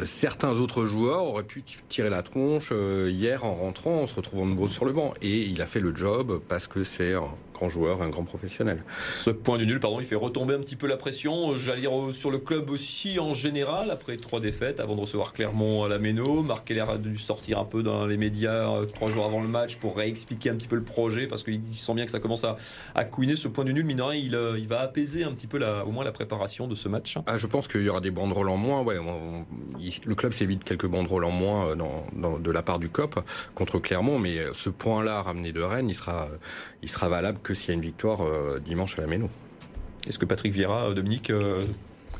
certains 0.05 0.53
autres 0.59 0.85
joueurs 0.85 1.23
auraient 1.23 1.43
pu 1.43 1.63
tirer 1.89 2.09
la 2.09 2.23
tronche 2.23 2.69
euh, 2.71 3.09
hier 3.11 3.43
en 3.43 3.53
rentrant, 3.53 4.01
en 4.01 4.07
se 4.07 4.15
retrouvant 4.15 4.45
de 4.45 4.53
gros 4.53 4.69
sur 4.69 4.85
le 4.85 4.93
banc. 4.93 5.13
Et 5.21 5.41
il 5.41 5.61
a 5.61 5.65
fait 5.65 5.79
le 5.79 5.95
job 5.95 6.41
parce 6.47 6.67
que 6.67 6.83
c'est 6.83 7.13
grand 7.57 7.69
joueur, 7.69 8.01
un 8.01 8.09
grand 8.09 8.23
professionnel. 8.23 8.83
Ce 9.23 9.31
point 9.31 9.57
du 9.57 9.65
nul, 9.65 9.79
pardon, 9.79 9.99
il 9.99 10.05
fait 10.05 10.15
retomber 10.15 10.53
un 10.53 10.59
petit 10.59 10.75
peu 10.75 10.87
la 10.87 10.95
pression. 10.95 11.55
J'allais 11.55 11.81
dire 11.81 11.91
sur 12.13 12.29
le 12.29 12.37
club 12.37 12.69
aussi 12.69 13.19
en 13.19 13.33
général, 13.33 13.89
après 13.89 14.17
trois 14.17 14.39
défaites, 14.39 14.79
avant 14.79 14.95
de 14.95 15.01
recevoir 15.01 15.33
Clermont 15.33 15.83
à 15.83 15.89
la 15.89 15.97
Méno. 15.97 16.43
Marc 16.43 16.67
Keller 16.67 16.85
a 16.87 16.97
dû 16.97 17.17
sortir 17.17 17.59
un 17.59 17.65
peu 17.65 17.81
dans 17.81 18.05
les 18.05 18.17
médias 18.17 18.71
euh, 18.71 18.85
trois 18.85 19.09
jours 19.09 19.25
avant 19.25 19.41
le 19.41 19.47
match 19.47 19.77
pour 19.77 19.97
réexpliquer 19.97 20.51
un 20.51 20.55
petit 20.55 20.67
peu 20.67 20.75
le 20.75 20.83
projet, 20.83 21.25
parce 21.27 21.43
qu'il 21.43 21.61
sent 21.77 21.93
bien 21.95 22.05
que 22.05 22.11
ça 22.11 22.19
commence 22.19 22.43
à, 22.43 22.57
à 22.93 23.03
couiner. 23.05 23.35
Ce 23.35 23.47
point 23.47 23.63
du 23.63 23.73
nul, 23.73 23.85
mine 23.85 24.03
il, 24.13 24.35
euh, 24.35 24.57
il 24.59 24.67
va 24.67 24.81
apaiser 24.81 25.23
un 25.23 25.31
petit 25.31 25.47
peu 25.47 25.57
la, 25.57 25.83
au 25.85 25.91
moins 25.91 26.03
la 26.03 26.11
préparation 26.11 26.67
de 26.67 26.75
ce 26.75 26.87
match. 26.87 27.17
Ah, 27.25 27.37
je 27.37 27.47
pense 27.47 27.67
qu'il 27.67 27.81
y 27.81 27.89
aura 27.89 28.01
des 28.01 28.11
banderoles 28.11 28.49
en 28.49 28.57
moins. 28.57 28.83
Ouais, 28.83 28.97
le 30.05 30.15
club 30.15 30.33
s'évite 30.33 30.63
quelques 30.63 30.85
banderoles 30.85 31.25
en 31.25 31.31
moins 31.31 31.75
dans, 31.75 32.37
de 32.37 32.51
la 32.51 32.61
part 32.61 32.77
du 32.77 32.89
COP 32.89 33.19
contre 33.55 33.79
Clermont, 33.79 34.19
mais 34.19 34.37
ce 34.53 34.69
point-là 34.69 35.23
ramené 35.23 35.51
de 35.51 35.61
Rennes, 35.61 35.89
il 35.89 35.95
sera, 35.95 36.27
il 36.83 36.89
sera 36.89 37.09
valable 37.09 37.39
que 37.47 37.53
s'il 37.53 37.69
y 37.69 37.71
a 37.71 37.75
une 37.75 37.81
victoire 37.81 38.19
dimanche 38.59 38.97
à 38.99 39.01
la 39.01 39.07
Méno. 39.07 39.29
Est-ce 40.07 40.19
que 40.19 40.25
Patrick 40.25 40.53
Vieira, 40.53 40.89
euh, 40.89 40.93
Dominique, 40.93 41.29
euh, 41.29 41.63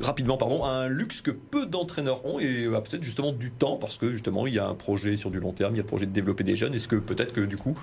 rapidement, 0.00 0.36
pardon, 0.36 0.64
a 0.64 0.70
un 0.70 0.88
luxe 0.88 1.22
que 1.22 1.30
peu 1.30 1.64
d'entraîneurs 1.64 2.24
ont 2.26 2.38
et 2.38 2.66
a 2.66 2.80
peut-être 2.80 3.02
justement 3.02 3.32
du 3.32 3.50
temps 3.50 3.76
parce 3.76 3.96
que 3.96 4.10
justement 4.12 4.46
il 4.46 4.54
y 4.54 4.58
a 4.58 4.68
un 4.68 4.74
projet 4.74 5.16
sur 5.16 5.30
du 5.30 5.40
long 5.40 5.52
terme, 5.52 5.74
il 5.74 5.78
y 5.78 5.80
a 5.80 5.82
le 5.82 5.88
projet 5.88 6.06
de 6.06 6.12
développer 6.12 6.44
des 6.44 6.54
jeunes. 6.54 6.74
Est-ce 6.74 6.86
que 6.86 6.96
peut-être 6.96 7.32
que 7.32 7.40
du 7.40 7.56
coup 7.56 7.76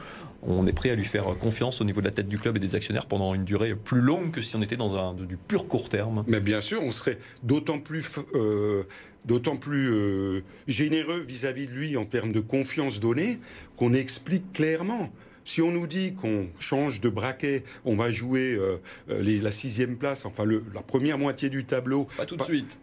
on 0.44 0.68
est 0.68 0.74
prêt 0.74 0.92
à 0.92 0.96
lui 0.96 1.06
faire 1.06 1.26
confiance 1.40 1.82
au 1.82 1.84
niveau 1.84 2.02
de 2.02 2.06
la 2.06 2.12
tête 2.12 2.28
du 2.28 2.38
club 2.38 2.56
et 2.56 2.60
des 2.60 2.76
actionnaires 2.76 3.08
pendant 3.08 3.34
une 3.34 3.44
durée 3.44 3.74
plus 3.76 4.02
longue 4.02 4.32
que 4.32 4.42
si 4.42 4.56
on 4.56 4.62
était 4.62 4.78
dans 4.78 4.96
un, 4.96 5.14
du 5.14 5.38
pur 5.38 5.68
court 5.68 5.90
terme? 5.90 6.24
Mais 6.28 6.40
bien 6.40 6.62
sûr, 6.62 6.82
on 6.84 6.92
serait 6.92 7.18
d'autant 7.44 7.80
plus, 7.80 8.10
euh, 8.36 8.84
d'autant 9.26 9.58
plus 9.58 10.44
généreux 10.68 11.20
vis-à-vis 11.20 11.66
-vis 11.66 11.70
de 11.70 11.74
lui 11.74 11.98
en 11.98 12.06
termes 12.06 12.32
de 12.32 12.42
confiance 12.42 13.00
donnée 13.00 13.40
qu'on 13.76 13.94
explique 13.94 14.54
clairement. 14.54 15.10
Si 15.46 15.62
on 15.62 15.72
nous 15.72 15.86
dit 15.86 16.16
qu'on 16.16 16.48
change 16.60 17.02
de 17.02 17.08
braquet, 17.08 17.64
on 17.86 17.96
va 17.96 18.12
jouer 18.12 18.56
euh, 18.56 18.82
euh, 19.10 19.40
la 19.42 19.52
sixième 19.52 19.96
place, 19.96 20.26
enfin 20.26 20.44
la 20.46 20.82
première 20.82 21.20
moitié 21.20 21.50
du 21.50 21.66
tableau. 21.66 22.08
Pas 22.18 22.26
tout 22.26 22.36
de 22.36 22.44
suite. 22.44 22.80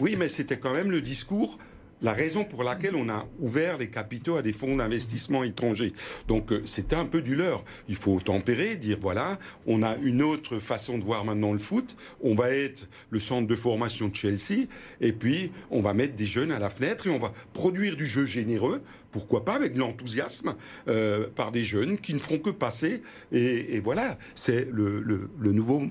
oui, 0.00 0.16
mais 0.18 0.26
c'était 0.26 0.58
quand 0.58 0.72
même 0.72 0.90
le 0.90 1.00
discours 1.00 1.58
la 2.02 2.12
raison 2.12 2.44
pour 2.44 2.64
laquelle 2.64 2.96
on 2.96 3.08
a 3.08 3.26
ouvert 3.38 3.78
les 3.78 3.88
capitaux 3.88 4.36
à 4.36 4.42
des 4.42 4.52
fonds 4.52 4.76
d'investissement 4.76 5.44
étrangers. 5.44 5.92
Donc 6.28 6.52
euh, 6.52 6.62
c'était 6.64 6.96
un 6.96 7.06
peu 7.06 7.22
du 7.22 7.36
leurre. 7.36 7.64
Il 7.88 7.94
faut 7.94 8.20
tempérer, 8.20 8.76
dire 8.76 8.98
voilà, 9.00 9.38
on 9.66 9.82
a 9.82 9.96
une 9.96 10.22
autre 10.22 10.58
façon 10.58 10.98
de 10.98 11.04
voir 11.04 11.24
maintenant 11.24 11.52
le 11.52 11.58
foot. 11.58 11.96
On 12.20 12.34
va 12.34 12.50
être 12.50 12.88
le 13.10 13.20
centre 13.20 13.46
de 13.46 13.54
formation 13.54 14.08
de 14.08 14.16
Chelsea 14.16 14.66
et 15.00 15.12
puis 15.12 15.52
on 15.70 15.80
va 15.80 15.94
mettre 15.94 16.14
des 16.14 16.26
jeunes 16.26 16.50
à 16.50 16.58
la 16.58 16.68
fenêtre 16.68 17.06
et 17.06 17.10
on 17.10 17.18
va 17.18 17.32
produire 17.52 17.96
du 17.96 18.06
jeu 18.06 18.24
généreux. 18.24 18.82
Pourquoi 19.12 19.44
pas 19.44 19.54
avec 19.54 19.74
de 19.74 19.78
l'enthousiasme 19.78 20.54
euh, 20.88 21.28
par 21.34 21.52
des 21.52 21.64
jeunes 21.64 21.98
qui 21.98 22.14
ne 22.14 22.18
feront 22.18 22.38
que 22.38 22.50
passer. 22.50 23.02
Et, 23.30 23.80
voilà, 23.80 24.16
c'est 24.34 24.66
le, 24.72 25.00
le 25.00 25.52
nouveau 25.52 25.82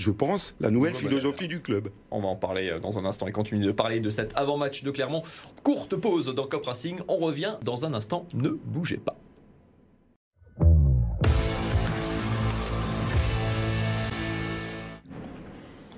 je 0.00 0.10
pense, 0.10 0.54
la 0.60 0.70
nouvelle 0.70 0.94
philosophie 0.94 1.46
du 1.46 1.60
club. 1.60 1.90
On 2.10 2.22
va 2.22 2.28
en 2.28 2.36
parler 2.36 2.70
euh, 2.70 2.80
dans 2.80 2.98
un 2.98 3.04
instant 3.04 3.26
et 3.26 3.32
continuer 3.32 3.66
de 3.66 3.72
parler 3.72 4.00
de 4.00 4.08
cet 4.08 4.32
avant-match 4.34 4.82
de 4.82 4.90
Clermont. 4.90 5.22
Courte 5.62 5.94
pause 5.94 6.34
dans 6.34 6.46
Cop 6.46 6.64
Racing. 6.64 7.00
On 7.06 7.18
revient 7.18 7.56
dans 7.62 7.84
un 7.84 7.92
instant. 7.92 8.26
Ne 8.32 8.48
bougez 8.48 8.96
pas. 8.96 9.16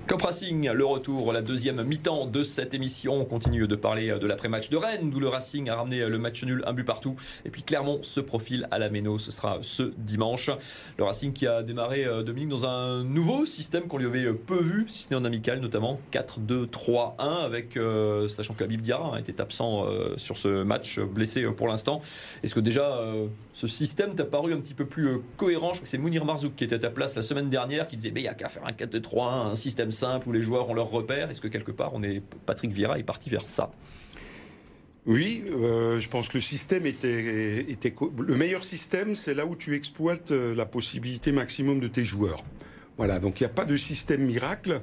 Cop 0.05 0.21
Racing, 0.21 0.69
le 0.69 0.85
retour, 0.85 1.31
la 1.31 1.41
deuxième 1.41 1.81
mi-temps 1.81 2.25
de 2.25 2.43
cette 2.43 2.73
émission. 2.73 3.13
On 3.13 3.23
continue 3.23 3.67
de 3.67 3.75
parler 3.77 4.13
de 4.19 4.27
l'après-match 4.27 4.69
de 4.69 4.75
Rennes, 4.75 5.13
où 5.15 5.19
le 5.21 5.29
Racing 5.29 5.69
a 5.69 5.77
ramené 5.77 6.05
le 6.05 6.19
match 6.19 6.43
nul, 6.43 6.61
un 6.67 6.73
but 6.73 6.83
partout. 6.83 7.15
Et 7.45 7.49
puis 7.49 7.63
Clermont 7.63 8.03
se 8.03 8.19
profile 8.19 8.67
à 8.69 8.79
la 8.79 8.89
Méno, 8.89 9.17
ce 9.17 9.31
sera 9.31 9.59
ce 9.61 9.93
dimanche. 9.97 10.51
Le 10.97 11.05
Racing 11.05 11.31
qui 11.31 11.47
a 11.47 11.63
démarré, 11.63 12.03
euh, 12.03 12.21
Dominique, 12.21 12.49
dans 12.49 12.65
un 12.65 13.05
nouveau 13.05 13.45
système 13.45 13.83
qu'on 13.83 13.97
lui 13.97 14.05
avait 14.05 14.33
peu 14.33 14.59
vu, 14.59 14.83
si 14.89 15.03
ce 15.03 15.09
n'est 15.09 15.15
en 15.15 15.23
amical, 15.23 15.61
notamment 15.61 16.01
4-2-3-1, 16.11 17.45
avec, 17.45 17.77
euh, 17.77 18.27
sachant 18.27 18.55
qu'Abib 18.55 18.81
Diarra 18.81 19.17
était 19.21 19.39
absent 19.39 19.85
euh, 19.85 20.17
sur 20.17 20.37
ce 20.37 20.63
match, 20.63 20.99
blessé 20.99 21.43
pour 21.55 21.69
l'instant. 21.69 22.01
Est-ce 22.43 22.53
que 22.53 22.59
déjà 22.59 22.99
ce 23.53 23.67
système 23.67 24.15
t'a 24.15 24.25
paru 24.25 24.51
un 24.53 24.59
petit 24.59 24.73
peu 24.73 24.85
plus 24.85 25.21
cohérent? 25.37 25.67
Je 25.67 25.77
crois 25.77 25.83
que 25.83 25.87
c'est 25.87 25.97
Mounir 25.97 26.25
Marzouk 26.25 26.55
qui 26.55 26.65
était 26.65 26.75
à 26.75 26.79
ta 26.79 26.89
place 26.89 27.15
la 27.15 27.21
semaine 27.21 27.49
dernière, 27.49 27.87
qui 27.87 27.95
disait, 27.95 28.11
mais 28.11 28.19
il 28.19 28.23
n'y 28.23 28.29
a 28.29 28.33
qu'à 28.33 28.49
faire 28.49 28.67
un 28.67 28.71
4-2-3-1, 28.71 29.51
un 29.51 29.55
système 29.55 29.92
simple 29.93 30.27
où 30.27 30.31
les 30.33 30.41
joueurs 30.41 30.69
ont 30.69 30.73
leur 30.73 30.89
repère 30.89 31.31
Est-ce 31.31 31.39
que 31.39 31.47
quelque 31.47 31.71
part, 31.71 31.93
on 31.93 32.03
est 32.03 32.21
Patrick 32.45 32.71
Vieira 32.71 32.99
est 32.99 33.03
parti 33.03 33.29
vers 33.29 33.45
ça? 33.45 33.71
Oui, 35.05 35.43
euh, 35.51 35.99
je 35.99 36.07
pense 36.07 36.29
que 36.29 36.35
le 36.35 36.41
système 36.41 36.85
était, 36.85 37.59
était 37.69 37.93
le 38.17 38.35
meilleur 38.35 38.63
système, 38.63 39.15
c'est 39.15 39.33
là 39.33 39.45
où 39.45 39.55
tu 39.55 39.75
exploites 39.75 40.31
euh, 40.31 40.55
la 40.55 40.65
possibilité 40.65 41.33
maximum 41.33 41.81
de 41.81 41.87
tes 41.87 42.05
joueurs. 42.05 42.43
Voilà, 42.97 43.19
donc 43.19 43.39
il 43.39 43.43
n'y 43.43 43.47
a 43.47 43.53
pas 43.53 43.65
de 43.65 43.75
système 43.75 44.21
miracle. 44.21 44.79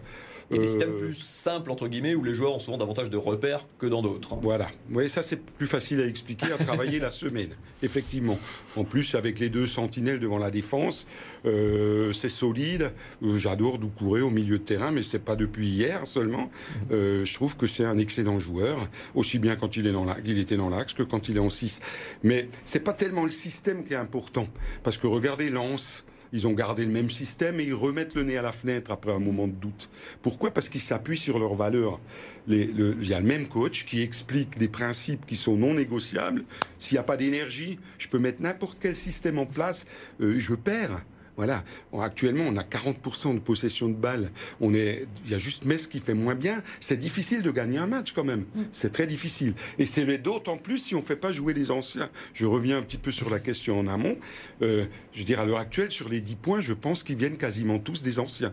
Et 0.51 0.59
des 0.59 0.67
systèmes 0.67 0.91
euh, 0.91 0.99
plus 0.99 1.15
simples, 1.15 1.71
entre 1.71 1.87
guillemets, 1.89 2.15
où 2.15 2.25
les 2.25 2.35
joueurs 2.35 2.55
ont 2.55 2.59
souvent 2.59 2.77
davantage 2.77 3.11
de 3.11 3.17
repères 3.17 3.67
que 3.79 3.87
dans 3.87 4.03
d'autres. 4.03 4.37
Voilà. 4.43 4.69
Oui, 4.91 5.09
ça 5.09 5.23
c'est 5.23 5.41
plus 5.41 5.67
facile 5.67 6.01
à 6.01 6.07
expliquer, 6.07 6.53
à 6.53 6.59
travailler 6.59 6.99
la 6.99 7.11
semaine, 7.11 7.51
effectivement. 7.83 8.39
En 8.77 8.85
plus, 8.85 9.15
avec 9.15 9.39
les 9.39 9.49
deux 9.49 9.67
sentinelles 9.67 10.19
devant 10.19 10.39
la 10.39 10.51
défense, 10.51 11.07
euh, 11.47 12.13
c'est 12.13 12.29
solide. 12.29 12.91
Euh, 13.23 13.39
j'adore 13.39 13.79
Doucouré 13.79 14.21
au 14.21 14.31
milieu 14.31 14.59
de 14.59 14.65
terrain, 14.65 14.91
mais 14.91 15.03
c'est 15.03 15.21
pas 15.21 15.37
depuis 15.37 15.69
hier 15.69 16.07
seulement. 16.07 16.51
Mhm. 16.91 17.25
je 17.25 17.35
trouve 17.35 17.57
que 17.57 17.67
c'est 17.67 17.85
un 17.85 17.99
excellent 17.99 18.41
joueur, 18.41 18.89
aussi 19.15 19.39
bien 19.39 19.57
quand 19.57 19.77
il, 19.77 19.87
est 19.87 19.93
dans 19.93 20.07
il 20.25 20.39
était 20.39 20.57
dans 20.57 20.69
l'axe 20.69 20.93
que 20.93 21.03
quand 21.03 21.29
il 21.29 21.37
est 21.37 21.41
en 21.41 21.51
6. 21.51 21.81
Mais 22.23 22.49
c'est 22.65 22.81
pas 22.81 22.93
tellement 22.93 23.25
le 23.25 23.31
système 23.31 23.85
qui 23.85 23.95
est 23.95 23.97
important. 23.97 24.49
Parce 24.83 24.99
que 24.99 25.07
regardez 25.07 25.51
Lens, 25.51 26.05
ils 26.33 26.47
ont 26.47 26.53
gardé 26.53 26.85
le 26.85 26.93
même 26.93 27.11
système 27.11 27.61
et 27.61 27.65
ils 27.65 27.75
remettent 27.75 28.15
le 28.15 28.23
nez 28.23 28.39
à 28.39 28.43
la 28.43 28.53
fenêtre 28.53 28.91
après 28.91 29.13
un 29.13 29.19
moment 29.19 29.47
de 29.47 29.53
doute. 29.53 29.91
Pourquoi? 30.23 30.51
Parce 30.51 30.69
qu'ils 30.69 30.81
s'appuient 30.81 31.17
sur 31.17 31.39
leurs 31.39 31.55
valeurs. 31.55 32.01
il 32.49 33.07
y 33.07 33.15
a 33.15 33.21
le 33.21 33.27
même 33.27 33.49
coach 33.49 33.85
qui 33.85 34.03
explique 34.03 34.59
des 34.59 34.69
principes 34.69 35.27
qui 35.27 35.37
sont 35.37 35.57
non 35.57 35.75
négociables. 35.75 36.45
S'il 36.79 36.95
n'y 36.97 37.01
a 37.01 37.05
pas 37.05 37.17
d'énergie, 37.17 37.79
je 37.99 38.09
peux 38.09 38.19
mettre 38.19 38.43
n'importe 38.43 38.79
quel 38.81 38.97
système 38.97 39.39
en 39.39 39.47
place, 39.47 39.87
euh, 40.21 40.39
je 40.39 40.55
perds. 40.55 41.03
Voilà. 41.41 41.65
Actuellement, 41.99 42.45
on 42.49 42.57
a 42.59 42.63
40% 42.63 43.33
de 43.33 43.39
possession 43.39 43.89
de 43.89 43.95
balles. 43.95 44.31
On 44.61 44.75
est, 44.75 45.07
il 45.25 45.31
y 45.31 45.35
a 45.35 45.39
juste 45.39 45.65
Metz 45.65 45.87
qui 45.87 45.99
fait 45.99 46.13
moins 46.13 46.35
bien. 46.35 46.63
C'est 46.81 46.99
difficile 46.99 47.41
de 47.41 47.51
gagner 47.51 47.79
un 47.79 47.87
match 47.87 48.13
quand 48.13 48.25
même. 48.25 48.45
Mm. 48.55 48.65
C'est 48.73 48.93
très 48.93 49.07
difficile. 49.07 49.55
Et 49.79 49.87
c'est 49.87 50.19
d'autant 50.19 50.59
plus 50.59 50.77
si 50.77 50.95
on 50.95 50.99
ne 50.99 51.03
fait 51.03 51.17
pas 51.17 51.33
jouer 51.33 51.55
les 51.55 51.71
anciens. 51.71 52.11
Je 52.35 52.45
reviens 52.45 52.77
un 52.77 52.83
petit 52.83 52.99
peu 52.99 53.11
sur 53.11 53.31
la 53.31 53.39
question 53.39 53.79
en 53.81 53.87
amont. 53.87 54.19
Euh, 54.61 54.85
je 55.15 55.21
veux 55.21 55.25
dire, 55.25 55.41
à 55.41 55.47
l'heure 55.47 55.61
actuelle, 55.61 55.91
sur 55.91 56.11
les 56.11 56.21
10 56.21 56.37
points, 56.37 56.61
je 56.61 56.75
pense 56.75 57.03
qu'ils 57.03 57.17
viennent 57.17 57.39
quasiment 57.39 57.79
tous 57.79 58.03
des 58.03 58.19
anciens. 58.19 58.53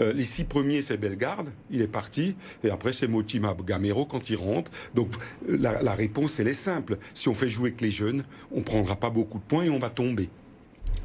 Euh, 0.00 0.12
les 0.12 0.24
six 0.24 0.42
premiers, 0.42 0.82
c'est 0.82 0.96
Bellegarde, 0.96 1.52
il 1.70 1.82
est 1.82 1.86
parti. 1.86 2.34
Et 2.64 2.70
après, 2.70 2.92
c'est 2.92 3.06
Motima 3.06 3.56
Gamero 3.64 4.06
quand 4.06 4.28
il 4.28 4.36
rentre. 4.36 4.72
Donc, 4.96 5.12
la, 5.48 5.82
la 5.82 5.94
réponse, 5.94 6.40
elle 6.40 6.48
est 6.48 6.52
simple. 6.52 6.98
Si 7.14 7.28
on 7.28 7.34
fait 7.34 7.48
jouer 7.48 7.74
que 7.74 7.84
les 7.84 7.92
jeunes, 7.92 8.24
on 8.50 8.60
prendra 8.60 8.96
pas 8.96 9.10
beaucoup 9.10 9.38
de 9.38 9.44
points 9.44 9.62
et 9.62 9.70
on 9.70 9.78
va 9.78 9.90
tomber. 9.90 10.30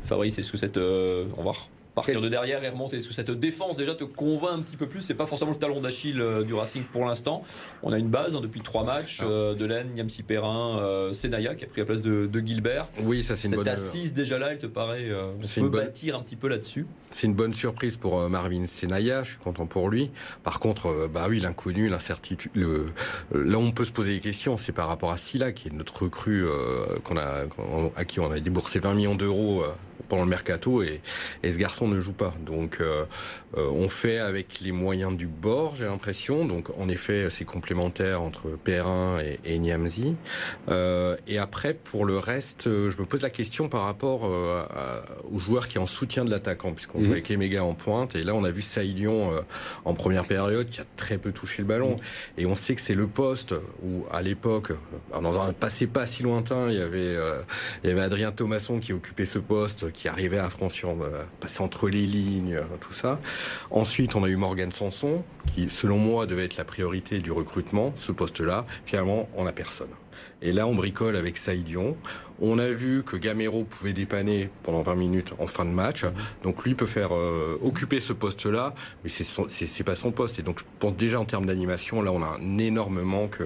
Fabrice, 0.06 0.40
est-ce 0.40 0.52
que 0.52 0.58
cette. 0.58 0.78
Euh, 0.78 1.26
on 1.38 1.44
partir 2.00 2.22
de 2.22 2.30
derrière 2.30 2.64
et 2.64 2.70
remonter. 2.70 2.98
Est-ce 2.98 3.08
que 3.08 3.14
cette 3.14 3.32
défense 3.32 3.78
déjà 3.78 3.96
te 3.96 4.04
convainc 4.04 4.60
un 4.60 4.62
petit 4.62 4.78
peu 4.78 4.88
plus 4.88 5.02
C'est 5.02 5.14
pas 5.14 5.26
forcément 5.26 5.52
le 5.52 5.58
talon 5.58 5.82
d'Achille 5.82 6.22
euh, 6.22 6.44
du 6.44 6.54
Racing 6.54 6.84
pour 6.84 7.06
l'instant. 7.06 7.44
On 7.84 7.92
a 7.92 7.98
une 7.98 8.10
base 8.10 8.36
hein, 8.36 8.42
depuis 8.42 8.62
trois 8.62 8.84
matchs. 8.84 9.20
Ah. 9.22 9.26
Euh, 9.26 9.54
Delaine, 9.54 9.94
Niamsi 9.94 10.24
Perrin, 10.24 10.80
euh, 10.80 11.14
Senaya 11.14 11.56
qui 11.56 11.66
a 11.66 11.68
pris 11.68 11.82
la 11.82 11.86
place 11.86 12.02
de, 12.02 12.30
Gilbert. 12.46 12.88
Oui, 13.02 13.24
ça 13.24 13.36
c'est 13.36 13.48
une 13.48 13.52
cette 13.52 13.60
bonne. 13.60 13.68
assise 13.68 14.14
déjà 14.14 14.40
là, 14.40 14.52
elle 14.52 14.60
te 14.60 14.66
paraît 14.66 15.10
se 15.42 15.60
peut 15.60 15.70
bâtir 15.70 16.16
un 16.16 16.22
petit 16.22 16.36
peu 16.36 16.48
là-dessus. 16.48 16.86
C'est 17.12 17.28
une 17.28 17.34
bonne 17.34 17.54
surprise 17.54 17.98
pour 17.98 18.30
Marvin 18.30 18.66
Senaya. 18.66 19.24
Je 19.24 19.32
suis 19.32 19.40
content 19.40 19.66
pour 19.66 19.90
lui. 19.90 20.12
Par 20.44 20.60
contre, 20.60 21.10
bah 21.12 21.26
oui, 21.28 21.40
l'inconnu, 21.40 21.90
l'incertitude. 21.90 22.52
Là, 23.34 23.58
on 23.58 23.72
peut 23.72 23.84
se 23.84 23.92
poser 23.92 24.14
des 24.14 24.20
questions. 24.20 24.58
C'est 24.58 24.72
par 24.72 24.88
rapport 24.88 25.12
à 25.12 25.18
Silla 25.18 25.52
qui 25.52 25.68
est 25.68 25.72
notre 25.72 26.04
recrue 26.04 26.46
qu'on 27.04 27.18
a, 27.18 27.46
à 27.96 28.06
qui 28.06 28.20
on 28.20 28.32
a 28.32 28.40
déboursé 28.40 28.80
20 28.80 28.94
millions 28.94 29.16
d'euros 29.16 29.64
pendant 30.08 30.24
le 30.24 30.30
mercato 30.30 30.82
et, 30.82 31.02
et, 31.44 31.52
ce 31.52 31.58
garçon 31.58 31.88
ne 31.88 32.00
joue 32.00 32.14
pas. 32.14 32.34
Donc 32.46 32.78
euh, 32.80 33.06
euh, 33.58 33.68
on 33.70 33.90
fait 33.90 34.20
avec 34.20 34.60
les 34.62 34.72
moyens 34.72 35.16
du 35.16 35.28
bord, 35.28 35.76
j'ai 35.76 35.86
l'impression. 35.86 36.46
Donc 36.46 36.70
en 36.78 36.88
effet, 36.90 37.28
c'est 37.30 37.46
complémentaire 37.46 38.22
entre 38.22 38.50
Perrin 38.64 39.16
et, 39.20 39.40
et 39.54 39.60
Niamzi. 39.60 40.16
Euh, 40.70 41.18
et 41.28 41.38
après, 41.38 41.74
pour 41.74 42.06
le 42.06 42.18
reste, 42.18 42.64
je 42.66 42.98
me 42.98 43.06
pose 43.06 43.22
la 43.22 43.30
question 43.30 43.70
par 43.70 43.84
rapport 43.84 44.26
à, 44.26 45.04
aux 45.32 45.40
joueurs 45.40 45.68
qui 45.68 45.80
en 45.80 45.88
soutien 45.88 46.26
de 46.26 46.32
l'attaquant, 46.32 46.74
puisqu'on 46.74 47.00
mmh. 47.00 47.04
joue 47.04 47.12
avec 47.12 47.32
Emega 47.32 47.64
en 47.64 47.74
pointe. 47.74 48.16
Et 48.16 48.24
là, 48.24 48.34
on 48.36 48.44
a 48.44 48.52
vu 48.52 48.62
Saïlion 48.62 49.32
en 49.86 49.94
première 49.94 50.26
période 50.26 50.68
qui 50.70 50.82
a 50.82 50.86
très 50.96 51.18
peu 51.18 51.32
touché 51.32 51.62
le 51.62 51.68
ballon. 51.68 51.96
Mmh. 51.96 52.42
Et 52.42 52.46
on 52.46 52.56
sait 52.56 52.76
que 52.76 52.82
c'est 52.82 52.96
le 52.96 53.08
poste 53.08 53.56
où, 53.84 54.06
à 54.12 54.22
l'époque, 54.22 54.72
dans 55.12 55.40
un 55.40 55.54
passé 55.54 55.88
pas 55.88 56.06
si 56.06 56.24
lointain, 56.24 56.70
il 56.70 56.78
y 56.78 56.82
avait, 56.82 57.16
il 57.84 57.90
y 57.90 57.92
avait 57.92 58.02
Adrien 58.02 58.32
Thomasson 58.32 58.80
qui 58.80 58.94
occupait 58.94 59.26
ce 59.26 59.40
poste 59.40 59.89
qui 59.92 60.08
arrivait 60.08 60.40
à 60.40 60.50
franchir, 60.50 60.90
euh, 60.90 61.24
passer 61.40 61.62
entre 61.62 61.90
les 61.90 62.06
lignes, 62.06 62.56
euh, 62.56 62.78
tout 62.80 62.94
ça. 62.94 63.20
Ensuite, 63.72 64.16
on 64.16 64.24
a 64.24 64.28
eu 64.28 64.36
Morgan 64.36 64.72
Sanson, 64.72 65.24
qui, 65.48 65.70
selon 65.70 65.98
moi, 65.98 66.26
devait 66.26 66.46
être 66.46 66.58
la 66.58 66.66
priorité 66.66 67.20
du 67.20 67.32
recrutement. 67.32 67.94
Ce 67.96 68.12
poste-là, 68.12 68.66
finalement, 68.86 69.30
on 69.36 69.44
n'a 69.44 69.52
personne. 69.52 69.90
Et 70.42 70.52
là, 70.52 70.68
on 70.68 70.76
bricole 70.76 71.16
avec 71.16 71.38
Saïdion. 71.38 71.96
On 72.42 72.60
a 72.60 72.68
vu 72.68 73.04
que 73.04 73.16
Gamero 73.18 73.64
pouvait 73.64 73.94
dépanner 73.94 74.50
pendant 74.64 74.82
20 74.82 74.96
minutes 74.96 75.34
en 75.40 75.48
fin 75.48 75.66
de 75.66 75.72
match. 75.72 76.06
Donc 76.44 76.64
lui 76.64 76.76
peut 76.76 76.86
faire 76.86 77.14
euh, 77.14 77.60
occuper 77.64 78.00
ce 78.00 78.14
poste-là, 78.14 78.74
mais 79.04 79.10
c'est 79.10 79.84
pas 79.84 79.96
son 79.96 80.12
poste. 80.12 80.40
Et 80.40 80.42
donc 80.42 80.60
je 80.60 80.66
pense 80.80 80.96
déjà 80.96 81.20
en 81.20 81.26
termes 81.26 81.46
d'animation, 81.46 82.02
là 82.02 82.12
on 82.12 82.22
a 82.22 82.38
un 82.42 82.58
énorme 82.58 83.02
manque 83.02 83.40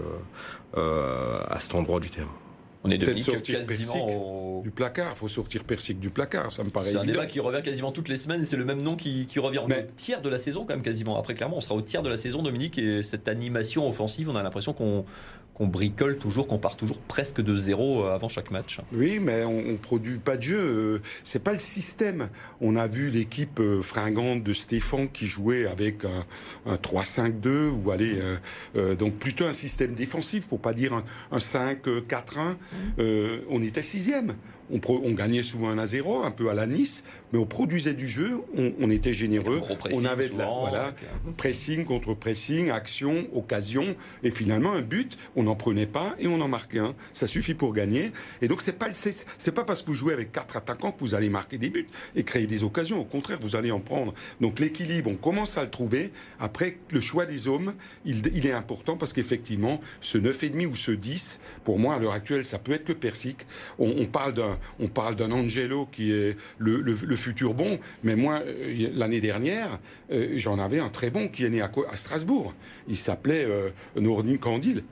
à 0.76 1.60
cet 1.60 1.76
endroit 1.76 2.00
du 2.00 2.10
terrain. 2.10 2.43
On 2.84 2.92
est 2.92 2.98
devenu 2.98 3.22
sortir 3.22 3.66
quasiment 3.66 4.60
au... 4.60 4.62
du 4.62 4.72
placard. 4.72 5.14
Il 5.16 5.18
faut 5.18 5.28
sortir 5.28 5.64
Persic 5.64 6.00
du 6.00 6.10
placard, 6.10 6.52
ça 6.52 6.64
me 6.64 6.70
paraît 6.70 6.92
C'est 6.92 6.98
un 6.98 7.04
débat 7.04 7.26
qui 7.26 7.40
revient 7.40 7.62
quasiment 7.64 7.92
toutes 7.92 8.10
les 8.10 8.18
semaines 8.18 8.42
et 8.42 8.46
c'est 8.46 8.58
le 8.58 8.66
même 8.66 8.82
nom 8.82 8.96
qui, 8.96 9.26
qui 9.26 9.40
revient. 9.40 9.60
On 9.60 9.68
est 9.68 9.70
Mais- 9.70 9.84
au 9.84 9.92
tiers 9.96 10.22
de 10.22 10.30
la 10.30 10.38
saison 10.38 10.62
quand 10.66 10.74
même 10.74 10.84
quasiment. 10.84 11.18
Après 11.18 11.34
clairement 11.34 11.58
on 11.58 11.62
sera 11.62 11.76
au 11.76 11.82
tiers 11.82 12.02
de 12.04 12.10
la 12.10 12.18
saison 12.18 12.42
Dominique 12.42 12.78
et 12.78 13.02
cette 13.04 13.28
animation 13.28 13.88
offensive 13.90 14.30
on 14.30 14.36
a 14.36 14.44
l'impression 14.44 14.74
qu'on 14.74 15.06
qu'on 15.54 15.68
bricole 15.68 16.18
toujours, 16.18 16.48
qu'on 16.48 16.58
part 16.58 16.78
toujours 16.78 16.98
presque 17.00 17.40
de 17.42 17.56
zéro 17.56 18.04
euh, 18.04 18.14
avant 18.16 18.28
chaque 18.28 18.50
match. 18.50 18.80
Oui, 18.96 19.20
mais 19.20 19.44
on, 19.44 19.60
on 19.70 19.78
produit 19.78 20.18
pas 20.18 20.36
de 20.38 20.42
jeu. 20.42 20.58
euh, 20.60 21.00
C'est 21.24 21.44
pas 21.44 21.54
le 21.54 21.60
système. 21.60 22.30
On 22.60 22.76
a 22.76 22.88
vu 22.88 23.10
l'équipe 23.10 23.60
euh, 23.60 23.82
fringante 23.82 24.44
de 24.44 24.54
Stéphane 24.54 25.10
qui 25.10 25.28
jouait 25.28 25.66
avec 25.68 26.06
un, 26.06 26.26
un 26.66 26.76
3-5-2 26.76 27.70
ou 27.70 27.92
allez, 27.92 28.16
euh, 28.20 28.38
euh, 28.76 28.96
donc 28.96 29.16
plutôt 29.16 29.46
un 29.46 29.54
système 29.54 29.94
défensif 29.94 30.48
pour 30.48 30.60
pas 30.60 30.74
dire 30.74 30.94
un, 30.94 31.04
un 31.32 31.38
5-4-1. 31.38 32.56
Euh, 33.00 33.42
on 33.50 33.62
était 33.62 33.82
sixième. 33.84 34.34
On, 34.74 34.80
pro- 34.80 35.02
on 35.06 35.12
gagnait 35.12 35.44
souvent 35.44 35.70
1 35.70 35.78
à 35.78 35.86
0, 35.86 36.24
un 36.24 36.32
peu 36.32 36.50
à 36.50 36.54
la 36.56 36.66
Nice, 36.68 37.04
mais 37.32 37.38
on 37.40 37.46
produisait 37.46 37.94
du 37.94 38.08
jeu, 38.08 38.42
on, 38.58 38.74
on 38.82 38.90
était 38.90 39.14
généreux, 39.14 39.62
on 39.94 40.04
avait 40.06 40.30
de 40.30 40.38
la, 40.38 40.46
voilà, 40.48 40.84
avec, 40.88 41.38
pressing 41.38 41.86
contre 41.86 42.14
pressing, 42.16 42.72
action, 42.72 43.28
occasion, 43.34 43.96
et 44.24 44.32
finalement 44.32 44.74
un 44.74 44.82
but, 44.82 45.16
on 45.36 45.44
n'en 45.44 45.56
prenait 45.56 45.86
pas 45.86 46.16
et 46.20 46.28
on 46.28 46.42
en 46.42 46.48
marquait 46.48 46.80
un. 46.80 46.96
Ça 47.14 47.28
suffit 47.28 47.54
pour 47.54 47.74
gagner. 47.74 48.12
Et 48.42 48.48
donc 48.48 48.62
c'est 48.64 48.74
pas 48.74 48.92
c'est 48.94 49.14
c'est 49.38 49.52
pas 49.52 49.64
parce 49.64 49.82
que 49.84 49.88
vous 49.88 49.94
jouez 49.96 50.14
avec 50.14 50.32
quatre 50.32 50.58
attaquants 50.58 50.92
que 50.92 51.00
vous 51.02 51.14
allez 51.14 51.30
marquer 51.30 51.58
des 51.60 51.70
buts 51.70 51.88
et 52.16 52.24
créer 52.24 52.48
des 52.48 52.64
occasions. 52.64 53.00
Au 53.00 53.06
contraire, 53.06 53.38
vous 53.42 53.56
allez 53.56 53.72
en 53.72 53.80
prendre. 53.80 54.14
Donc 54.42 54.60
l'équilibre, 54.60 55.10
on 55.12 55.16
commence 55.16 55.58
à 55.58 55.64
le 55.64 55.70
trouver. 55.70 56.12
Après, 56.40 56.80
le 56.90 57.00
choix 57.02 57.26
des 57.26 57.48
hommes, 57.48 57.74
il, 58.06 58.22
il 58.34 58.48
est 58.48 58.52
important 58.54 58.98
parce 58.98 59.14
qu'effectivement, 59.14 59.80
ce 60.02 60.18
9,5 60.18 60.66
ou 60.66 60.76
ce 60.76 60.92
10, 60.92 61.40
pour 61.64 61.78
moi 61.78 61.96
à 61.96 62.00
l'heure 62.00 62.14
actuelle, 62.14 62.44
ça 62.44 62.58
peut 62.58 62.72
être 62.72 62.86
que 62.86 62.94
Persic. 62.94 63.46
On, 63.78 63.94
on 63.98 64.06
parle 64.06 64.34
d'un 64.34 64.58
on 64.80 64.88
parle 64.88 65.16
d'un 65.16 65.32
Angelo 65.32 65.88
qui 65.92 66.12
est 66.12 66.38
le, 66.58 66.96
futur 67.16 67.54
bon, 67.54 67.80
mais 68.04 68.16
moi 68.16 68.42
euh, 68.46 68.90
l'année 68.94 69.22
dernière, 69.22 69.80
euh, 70.12 70.34
j'en 70.36 70.60
avais 70.60 70.80
un 70.80 70.90
très 70.90 71.10
bon 71.10 71.28
qui 71.28 71.46
est 71.46 71.50
né 71.50 71.62
à 71.62 71.70
Strasbourg. 71.96 72.54
Il 72.88 72.98
s'appelait 72.98 73.46
euh, 73.46 73.70
Nourdine 73.96 74.38
Candil. 74.38 74.84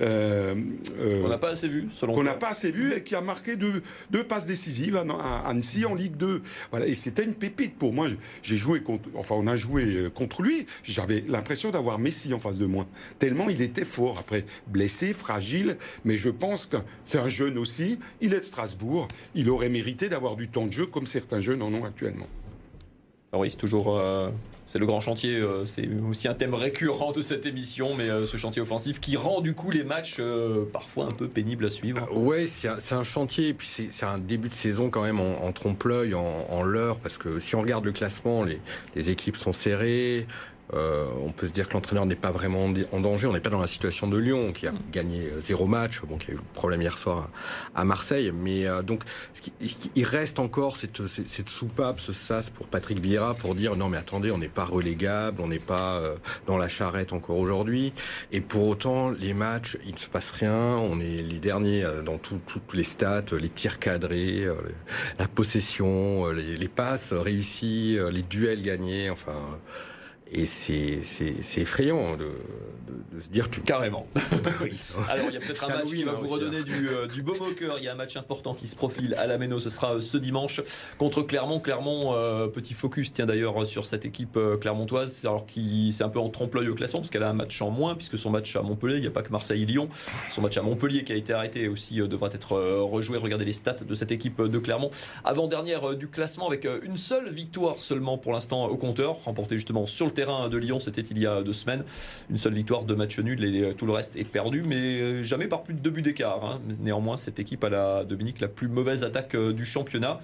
Euh, 0.00 0.54
euh, 0.98 1.22
On 1.24 1.28
n'a 1.28 1.38
pas 1.38 1.50
assez 1.50 1.68
vu 1.68 1.88
selon 1.92 2.14
qu'on 2.14 2.24
n'a 2.24 2.34
pas 2.34 2.50
assez 2.50 2.72
vu 2.72 2.92
et 2.92 3.04
qui 3.04 3.14
a 3.14 3.20
marqué 3.20 3.54
deux, 3.54 3.82
deux 4.10 4.24
passes 4.24 4.46
décisives 4.46 4.96
à, 4.96 5.02
à 5.02 5.48
Annecy 5.48 5.84
en 5.84 5.94
Ligue 5.94 6.16
2. 6.16 6.42
Voilà, 6.70 6.86
et 6.86 6.94
c'était 6.94 7.24
une 7.24 7.34
pépite 7.34 7.78
pour 7.78 7.92
moi. 7.92 8.08
J'ai 8.42 8.56
joué 8.56 8.82
contre, 8.82 9.08
enfin 9.14 9.36
on 9.38 9.46
a 9.46 9.56
joué 9.56 9.84
euh, 9.84 10.10
contre 10.10 10.42
lui. 10.42 10.66
J'avais 10.82 11.24
l'impression 11.28 11.70
d'avoir 11.70 11.98
Messi 11.98 12.34
en 12.34 12.40
face 12.40 12.58
de 12.58 12.66
moi. 12.66 12.86
Tellement 13.18 13.48
il 13.48 13.62
était 13.62 13.84
fort. 13.84 14.18
Après 14.18 14.44
blessé, 14.66 15.12
fragile, 15.12 15.76
mais 16.04 16.16
je 16.16 16.30
pense 16.30 16.66
que 16.66 16.78
c'est 17.04 17.18
un 17.18 17.28
jeune 17.28 17.58
aussi. 17.58 17.98
Il 18.20 18.34
est 18.34 18.40
de 18.40 18.44
Strasbourg. 18.44 19.06
Il 19.34 19.48
aurait 19.48 19.68
mérité 19.68 20.08
d'avoir 20.08 20.34
du 20.34 20.48
temps 20.48 20.66
de 20.66 20.72
jeu 20.72 20.86
comme 20.86 21.06
certains 21.06 21.40
jeunes 21.40 21.62
en 21.62 21.72
ont 21.72 21.84
actuellement. 21.84 22.26
Ah 23.34 23.38
oui, 23.38 23.50
c'est 23.50 23.56
toujours. 23.56 23.98
euh, 23.98 24.30
c'est 24.64 24.78
le 24.78 24.86
grand 24.86 25.00
chantier, 25.00 25.36
euh, 25.36 25.66
c'est 25.66 25.88
aussi 26.08 26.28
un 26.28 26.34
thème 26.34 26.54
récurrent 26.54 27.10
de 27.10 27.20
cette 27.20 27.46
émission, 27.46 27.90
mais 27.98 28.08
euh, 28.08 28.24
ce 28.26 28.36
chantier 28.36 28.62
offensif 28.62 29.00
qui 29.00 29.16
rend 29.16 29.40
du 29.40 29.54
coup 29.54 29.70
les 29.72 29.82
matchs 29.82 30.22
parfois 30.72 31.06
un 31.06 31.10
peu 31.10 31.26
pénibles 31.26 31.66
à 31.66 31.70
suivre. 31.70 32.08
Ouais, 32.16 32.46
c'est 32.46 32.94
un, 32.94 33.02
chantier, 33.02 33.48
et 33.48 33.54
puis 33.54 33.66
c'est 33.66 34.06
un 34.06 34.18
début 34.18 34.48
de 34.48 34.54
saison 34.54 34.88
quand 34.88 35.02
même 35.02 35.18
en, 35.20 35.52
trompe-l'œil, 35.52 36.14
en, 36.14 36.46
en 36.48 36.62
leurre, 36.62 36.98
parce 36.98 37.18
que 37.18 37.40
si 37.40 37.56
on 37.56 37.60
regarde 37.60 37.84
le 37.84 37.92
classement, 37.92 38.44
les 38.94 39.10
équipes 39.10 39.36
sont 39.36 39.52
serrées. 39.52 40.26
Euh, 40.72 41.06
on 41.22 41.30
peut 41.30 41.46
se 41.46 41.52
dire 41.52 41.68
que 41.68 41.74
l'entraîneur 41.74 42.06
n'est 42.06 42.14
pas 42.16 42.32
vraiment 42.32 42.72
en 42.92 43.00
danger. 43.00 43.26
On 43.26 43.32
n'est 43.34 43.40
pas 43.40 43.50
dans 43.50 43.60
la 43.60 43.66
situation 43.66 44.06
de 44.08 44.16
Lyon 44.16 44.52
qui 44.52 44.66
a 44.66 44.72
gagné 44.90 45.28
euh, 45.30 45.40
zéro 45.40 45.66
match, 45.66 46.00
bon, 46.08 46.16
qui 46.16 46.30
a 46.30 46.34
eu 46.34 46.36
le 46.38 46.42
problème 46.54 46.80
hier 46.80 46.96
soir 46.96 47.28
à, 47.74 47.84
Marseille. 47.84 48.32
Mais 48.34 48.66
euh, 48.66 48.80
donc, 48.82 49.02
ce 49.34 49.42
qui- 49.42 49.52
il 49.94 50.04
reste 50.04 50.38
encore 50.38 50.76
cette, 50.78 51.06
cette, 51.06 51.28
cette 51.28 51.48
soupape, 51.50 52.00
ce 52.00 52.12
sas 52.14 52.48
pour 52.48 52.66
Patrick 52.66 52.98
Vieira 52.98 53.34
pour 53.34 53.54
dire 53.54 53.76
non 53.76 53.88
mais 53.90 53.98
attendez, 53.98 54.30
on 54.30 54.38
n'est 54.38 54.48
pas 54.48 54.64
relégable, 54.64 55.42
on 55.42 55.48
n'est 55.48 55.58
pas 55.58 55.98
euh, 55.98 56.16
dans 56.46 56.56
la 56.56 56.68
charrette 56.68 57.12
encore 57.12 57.36
aujourd'hui. 57.38 57.92
Et 58.32 58.40
pour 58.40 58.66
autant, 58.66 59.10
les 59.10 59.34
matchs, 59.34 59.76
il 59.86 59.92
ne 59.92 59.98
se 59.98 60.08
passe 60.08 60.30
rien. 60.30 60.54
On 60.56 60.98
est 60.98 61.20
les 61.22 61.40
derniers 61.40 61.84
euh, 61.84 62.00
dans 62.02 62.16
tout- 62.16 62.40
toutes 62.46 62.72
les 62.74 62.84
stats, 62.84 63.24
les 63.38 63.50
tirs 63.50 63.78
cadrés, 63.78 64.44
euh, 64.44 64.54
la 65.18 65.28
possession, 65.28 66.30
les, 66.30 66.56
les 66.56 66.68
passes 66.68 67.12
réussies, 67.12 67.98
les 68.10 68.22
duels 68.22 68.62
gagnés. 68.62 69.10
Enfin, 69.10 69.58
et 70.30 70.46
c'est 70.46 71.02
effrayant 71.56 72.16
de, 72.16 72.24
de, 72.24 73.16
de 73.16 73.20
se 73.20 73.28
dire 73.28 73.50
tu 73.50 73.60
Carrément. 73.60 74.06
Alors 75.08 75.26
il 75.28 75.34
y 75.34 75.36
a 75.36 75.40
peut-être 75.40 75.64
un 75.64 75.74
match 75.74 75.86
qui 75.86 76.04
va 76.04 76.12
vous 76.12 76.24
aussi, 76.24 76.34
redonner 76.34 76.62
du, 76.62 76.88
euh, 76.88 77.06
du 77.06 77.22
baume 77.22 77.40
au 77.40 77.52
cœur. 77.54 77.76
Il 77.78 77.84
y 77.84 77.88
a 77.88 77.92
un 77.92 77.96
match 77.96 78.16
important 78.16 78.54
qui 78.54 78.66
se 78.66 78.74
profile 78.74 79.14
à 79.14 79.26
la 79.26 79.38
Méno. 79.38 79.60
Ce 79.60 79.70
sera 79.70 79.94
euh, 79.96 80.00
ce 80.00 80.16
dimanche 80.16 80.60
contre 80.98 81.22
Clermont. 81.22 81.60
Clermont, 81.60 82.14
euh, 82.14 82.48
petit 82.48 82.74
focus, 82.74 83.12
tient 83.12 83.26
d'ailleurs 83.26 83.66
sur 83.66 83.86
cette 83.86 84.04
équipe 84.04 84.36
euh, 84.36 84.56
clermontoise, 84.56 85.24
alors 85.24 85.46
qui 85.46 85.92
c'est 85.92 86.04
un 86.04 86.08
peu 86.08 86.18
en 86.18 86.28
trompe-l'œil 86.28 86.68
au 86.68 86.74
classement 86.74 87.00
parce 87.00 87.10
qu'elle 87.10 87.22
a 87.22 87.30
un 87.30 87.34
match 87.34 87.60
en 87.62 87.70
moins 87.70 87.94
puisque 87.94 88.18
son 88.18 88.30
match 88.30 88.56
à 88.56 88.62
Montpellier, 88.62 88.96
il 88.96 89.02
n'y 89.02 89.06
a 89.06 89.12
pas 89.12 89.22
que 89.22 89.30
Marseille 89.30 89.62
et 89.62 89.66
Lyon. 89.66 89.88
Son 90.30 90.40
match 90.40 90.56
à 90.56 90.62
Montpellier 90.62 91.04
qui 91.04 91.12
a 91.12 91.16
été 91.16 91.32
arrêté 91.32 91.68
aussi 91.68 92.00
euh, 92.00 92.06
devra 92.06 92.28
être 92.32 92.52
euh, 92.52 92.82
rejoué. 92.82 93.18
Regardez 93.18 93.44
les 93.44 93.52
stats 93.52 93.84
de 93.86 93.94
cette 93.94 94.12
équipe 94.12 94.40
de 94.40 94.58
Clermont. 94.58 94.90
Avant-dernière 95.24 95.90
euh, 95.90 95.94
du 95.94 96.08
classement 96.08 96.46
avec 96.46 96.64
euh, 96.64 96.80
une 96.82 96.96
seule 96.96 97.30
victoire 97.30 97.78
seulement 97.78 98.18
pour 98.18 98.32
l'instant 98.32 98.66
au 98.66 98.76
compteur, 98.76 99.16
remportée 99.24 99.56
justement 99.56 99.86
sur 99.86 100.06
le 100.06 100.12
terrain 100.14 100.48
de 100.48 100.56
Lyon. 100.56 100.80
C'était 100.80 101.02
il 101.02 101.18
y 101.18 101.26
a 101.26 101.42
deux 101.42 101.52
semaines. 101.52 101.84
Une 102.30 102.36
seule 102.36 102.54
victoire, 102.54 102.84
deux 102.84 102.96
matchs 102.96 103.18
nuls 103.18 103.44
et 103.44 103.62
euh, 103.62 103.72
tout 103.74 103.86
le 103.86 103.92
reste 103.92 104.16
est 104.16 104.28
perdu, 104.28 104.62
mais 104.66 105.00
euh, 105.00 105.22
jamais 105.22 105.46
par 105.46 105.62
plus 105.62 105.74
de 105.74 105.80
deux 105.80 105.90
buts 105.90 106.02
d'écart. 106.02 106.44
hein. 106.44 106.60
Néanmoins, 106.80 107.16
cette 107.16 107.38
équipe 107.38 107.62
a 107.64 107.68
la 107.68 108.04
Dominique 108.04 108.40
la 108.40 108.48
plus 108.48 108.68
mauvaise 108.68 109.04
attaque 109.04 109.34
euh, 109.34 109.52
du 109.52 109.64
championnat. 109.64 110.20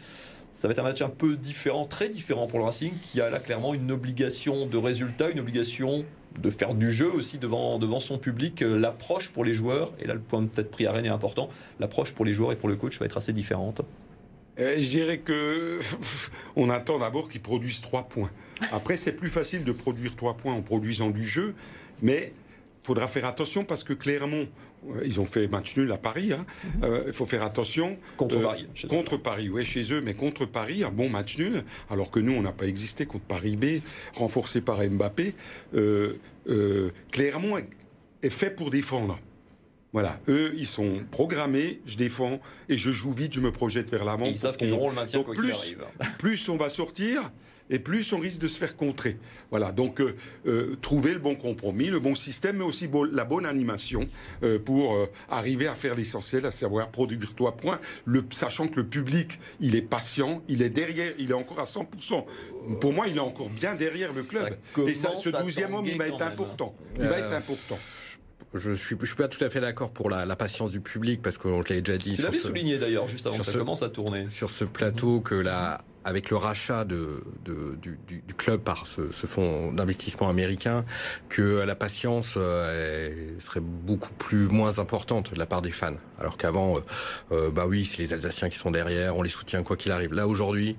Ça 0.53 0.66
va 0.66 0.72
être 0.72 0.81
un 0.81 0.85
match 0.85 1.00
un 1.03 1.09
peu 1.09 1.37
différent, 1.37 1.85
très 1.85 2.09
différent 2.09 2.46
pour 2.46 2.59
le 2.59 2.64
Racing, 2.64 2.92
qui 3.03 3.20
a 3.20 3.31
là 3.31 3.38
clairement 3.38 3.72
une 3.72 3.92
obligation 3.92 4.66
de 4.66 4.76
résultat, 4.76 5.31
une 5.31 5.40
obligation 5.40 6.05
de 6.42 6.50
faire 6.50 6.74
du 6.74 6.90
jeu 6.90 7.11
aussi 7.11 7.38
devant, 7.38 7.79
devant 7.79 8.00
son 8.00 8.18
public. 8.18 8.61
L'approche 8.61 9.31
pour 9.31 9.44
les 9.44 9.55
joueurs, 9.55 9.92
et 10.00 10.07
là 10.07 10.14
le 10.14 10.20
point 10.20 10.42
de 10.42 10.48
tête 10.48 10.70
pris 10.70 10.87
à 10.87 10.92
Rennes 10.92 11.07
est 11.07 11.11
important, 11.11 11.48
l'approche 11.79 12.14
pour 12.14 12.24
les 12.24 12.35
joueurs 12.35 12.53
et 12.53 12.57
pour 12.57 12.68
le 12.68 12.76
coach 12.76 12.98
va 12.98 13.07
être 13.07 13.16
assez 13.16 13.33
différente. 13.33 13.83
Euh, 14.61 14.77
je 14.79 14.88
dirais 14.88 15.18
que 15.18 15.81
on 16.57 16.68
attend 16.70 16.99
d'abord 16.99 17.29
qu'ils 17.29 17.40
produisent 17.40 17.81
trois 17.81 18.05
points. 18.09 18.31
Après, 18.73 18.96
c'est 18.96 19.12
plus 19.12 19.29
facile 19.31 19.64
de 19.64 19.73
produire 19.73 20.14
trois 20.16 20.35
points 20.37 20.55
en 20.55 20.62
produisant 20.62 21.11
du 21.11 21.27
jeu, 21.27 21.55
mais 22.03 22.33
il 22.83 22.87
faudra 22.87 23.09
faire 23.09 23.25
attention 23.27 23.64
parce 23.64 23.85
que 23.85 23.92
Clermont, 23.94 24.49
euh, 24.90 25.03
ils 25.05 25.20
ont 25.20 25.25
fait 25.25 25.46
match 25.49 25.77
nul 25.77 25.90
à 25.92 25.99
Paris. 25.99 26.33
hein. 26.33 26.44
Euh, 26.83 27.05
Il 27.07 27.12
faut 27.12 27.27
faire 27.27 27.42
attention. 27.42 27.99
Contre 28.16 28.37
Euh, 28.38 28.42
Paris. 28.42 28.66
chez 28.75 28.87
eux. 28.87 28.90
Contre 28.90 29.16
Paris, 29.16 29.49
oui, 29.49 29.64
chez 29.64 29.92
eux, 29.92 30.01
mais 30.03 30.14
contre 30.14 30.44
Paris, 30.46 30.85
un 30.85 30.90
bon 30.90 31.09
match 31.09 31.38
nul, 31.38 31.62
alors 31.90 32.11
que 32.11 32.20
nous, 32.20 32.33
on 32.33 32.42
n'a 32.42 32.53
pas 32.53 32.66
existé 32.66 33.07
contre 33.07 33.25
Paris 33.25 33.57
B, 33.57 33.81
renforcé 34.14 34.61
par 34.61 34.83
Mbappé. 34.83 35.35
Euh, 35.75 36.14
euh, 36.49 36.90
Clermont 37.12 37.59
est, 37.59 37.68
est 38.23 38.31
fait 38.31 38.51
pour 38.51 38.70
défendre. 38.70 39.18
Voilà, 39.92 40.20
eux, 40.29 40.53
ils 40.57 40.66
sont 40.66 41.00
programmés, 41.11 41.81
je 41.85 41.96
défends 41.96 42.40
et 42.68 42.79
je 42.79 42.90
joue 42.92 43.11
vite, 43.11 43.33
je 43.35 43.40
me 43.40 43.50
projette 43.50 43.90
vers 43.90 44.05
l'avant. 44.05 44.26
Ils 44.26 44.37
savent 44.37 44.57
qu'ils 44.57 44.72
auront 44.72 44.88
le 44.90 44.94
maintien 44.94 45.18
Donc 45.18 45.26
quoi 45.26 45.35
plus- 45.35 45.53
arrive. 45.53 45.85
plus 46.18 46.48
on 46.48 46.57
va 46.57 46.68
sortir 46.68 47.33
et 47.72 47.79
plus 47.81 48.12
on 48.12 48.18
risque 48.18 48.40
de 48.40 48.46
se 48.48 48.57
faire 48.59 48.76
contrer. 48.76 49.16
Voilà, 49.50 49.72
donc 49.72 50.00
euh, 50.00 50.14
euh, 50.46 50.76
trouver 50.81 51.12
le 51.12 51.18
bon 51.20 51.35
compromis, 51.35 51.87
le 51.87 51.98
bon 52.00 52.14
système, 52.14 52.59
mais 52.59 52.64
aussi 52.64 52.88
la 53.12 53.24
bonne 53.24 53.46
animation 53.46 54.09
euh, 54.44 54.59
pour 54.61 54.96
arriver 55.29 55.66
à 55.66 55.74
faire 55.74 55.96
l'essentiel, 55.96 56.46
à 56.46 56.50
savoir 56.53 56.90
produire 56.90 57.35
trois 57.35 57.57
points, 57.57 57.81
le, 58.05 58.24
sachant 58.31 58.68
que 58.68 58.76
le 58.76 58.87
public, 58.87 59.38
il 59.61 59.74
est 59.74 59.83
patient, 59.83 60.42
il 60.48 60.62
est 60.62 60.70
derrière, 60.70 61.12
il 61.18 61.31
est 61.31 61.35
encore 61.35 61.59
à 61.61 61.64
100%. 61.64 62.24
Pour 62.81 62.92
moi, 62.92 63.09
il 63.09 63.16
est 63.16 63.20
encore 63.20 63.50
bien 63.50 63.74
derrière 63.74 64.12
le 64.12 64.22
club. 64.22 64.57
Ça 64.74 64.83
Et 64.87 64.94
ça, 64.94 65.16
ce 65.16 65.35
à 65.35 65.42
douzième 65.42 65.74
homme, 65.74 65.87
il 65.87 65.98
va 65.98 66.07
être 66.09 66.18
même. 66.18 66.29
important. 66.29 66.74
Il 66.96 67.07
va 67.07 67.18
être 67.18 67.33
important. 67.33 67.79
Je 68.55 68.73
suis 68.73 68.97
je 69.01 69.07
suis 69.07 69.15
pas 69.17 69.29
tout 69.29 69.43
à 69.45 69.51
fait 69.51 69.61
d'accord 69.61 69.91
pour 69.93 70.11
la, 70.11 70.27
la 70.27 70.37
patience 70.37 70.73
du 70.73 70.81
public 70.81 71.23
parce 71.23 71.39
que 71.39 71.49
je 71.67 71.73
l'ai 71.73 71.83
déjà 71.83 71.97
dit 71.99 72.17
Tu 72.17 72.23
l'avais 72.23 72.39
souligné 72.39 72.79
d'ailleurs 72.79 73.07
juste 73.09 73.27
avant 73.27 73.39
que 73.39 73.45
ça 73.45 73.53
ce- 73.53 73.59
commence 73.59 73.83
à 73.83 73.89
tourner. 73.89 74.27
sur 74.27 74.51
ce 74.51 74.65
plateau 74.65 75.21
que 75.21 75.35
la, 75.37 75.81
avec 76.05 76.31
le 76.31 76.37
rachat 76.37 76.85
de, 76.85 77.23
de- 77.45 77.77
du, 77.81 77.99
du- 78.09 78.23
du 78.27 78.35
club 78.35 78.61
par 78.63 78.87
ce, 78.87 79.13
ce 79.13 79.27
fonds 79.27 79.73
d'investissement 79.73 80.29
américain, 80.29 80.85
que 81.29 81.63
la 81.65 81.75
patience 81.75 82.35
euh, 82.39 83.39
serait 83.39 83.61
beaucoup 83.61 84.13
plus 84.15 84.49
moins 84.49 84.79
importante 84.79 85.35
de 85.35 85.39
la 85.39 85.47
part 85.47 85.63
des 85.63 85.71
fans. 85.71 85.95
Alors 86.19 86.37
qu'avant, 86.37 86.79
euh, 86.79 86.81
euh, 87.33 87.51
bah 87.51 87.67
oui, 87.69 87.85
c'est 87.85 87.99
les 87.99 88.13
Alsaciens 88.15 88.49
qui 88.49 88.59
sont 88.59 88.71
derrière, 88.71 89.17
on 89.17 89.23
les 89.23 89.31
soutient 89.31 89.63
quoi 89.63 89.77
qu'il 89.77 89.93
arrive. 89.93 90.13
Là 90.15 90.27
aujourd'hui, 90.27 90.77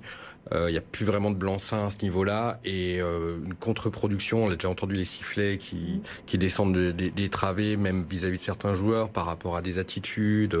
Il 0.50 0.72
n'y 0.72 0.76
a 0.76 0.82
plus 0.82 1.06
vraiment 1.06 1.30
de 1.30 1.36
blanc-seing 1.36 1.86
à 1.86 1.90
ce 1.90 2.02
niveau-là 2.02 2.60
et 2.64 2.98
une 2.98 3.54
contre-production. 3.58 4.44
On 4.44 4.50
a 4.50 4.54
déjà 4.54 4.68
entendu 4.68 4.94
les 4.94 5.04
sifflets 5.04 5.56
qui, 5.56 6.02
qui 6.26 6.36
descendent 6.36 6.76
des 6.76 7.28
travées, 7.30 7.76
même 7.76 8.04
vis-à-vis 8.04 8.36
de 8.36 8.42
certains 8.42 8.74
joueurs 8.74 9.08
par 9.08 9.24
rapport 9.24 9.56
à 9.56 9.62
des 9.62 9.78
attitudes. 9.78 10.56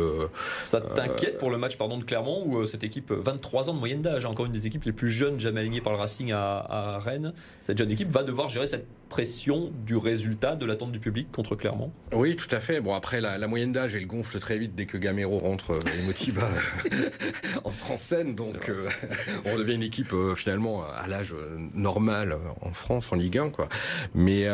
Ça 0.64 0.80
t'inquiète 0.80 1.38
pour 1.38 1.50
le 1.50 1.58
match 1.58 1.76
pardon, 1.76 1.98
de 1.98 2.04
Clermont 2.04 2.44
où 2.46 2.64
cette 2.64 2.84
équipe, 2.84 3.12
23 3.12 3.70
ans 3.70 3.74
de 3.74 3.78
moyenne 3.78 4.02
d'âge, 4.02 4.24
encore 4.24 4.46
une 4.46 4.52
des 4.52 4.66
équipes 4.66 4.84
les 4.84 4.92
plus 4.92 5.10
jeunes 5.10 5.38
jamais 5.38 5.60
alignées 5.60 5.80
par 5.80 5.92
le 5.92 5.98
Racing 5.98 6.32
à, 6.32 6.58
à 6.58 6.98
Rennes, 6.98 7.32
cette 7.60 7.78
jeune 7.78 7.90
équipe 7.90 8.10
va 8.10 8.22
devoir 8.22 8.48
gérer 8.48 8.66
cette 8.66 8.86
pression 9.12 9.70
du 9.84 9.94
résultat 9.94 10.56
de 10.56 10.64
l'attente 10.64 10.90
du 10.90 10.98
public 10.98 11.30
contre 11.30 11.54
Clermont 11.54 11.92
Oui, 12.12 12.34
tout 12.34 12.48
à 12.50 12.60
fait. 12.60 12.80
Bon, 12.80 12.94
après, 12.94 13.20
la, 13.20 13.46
moyenne 13.46 13.70
d'âge, 13.70 13.94
elle 13.94 14.06
gonfle 14.06 14.38
très 14.38 14.56
vite 14.56 14.74
dès 14.74 14.86
que 14.86 14.96
Gamero 14.96 15.38
rentre 15.38 15.72
euh, 15.72 15.78
et 15.98 16.06
Motiba 16.06 16.40
en 17.64 17.96
scène. 17.98 18.34
Donc, 18.34 18.70
euh, 18.70 18.88
on 19.44 19.58
devient 19.58 19.71
une 19.74 19.82
équipe 19.82 20.12
euh, 20.12 20.34
finalement 20.34 20.84
à 20.84 21.06
l'âge 21.06 21.34
normal 21.74 22.36
en 22.60 22.72
France, 22.72 23.12
en 23.12 23.16
Ligue 23.16 23.38
1. 23.38 23.50
Quoi. 23.50 23.68
Mais 24.14 24.48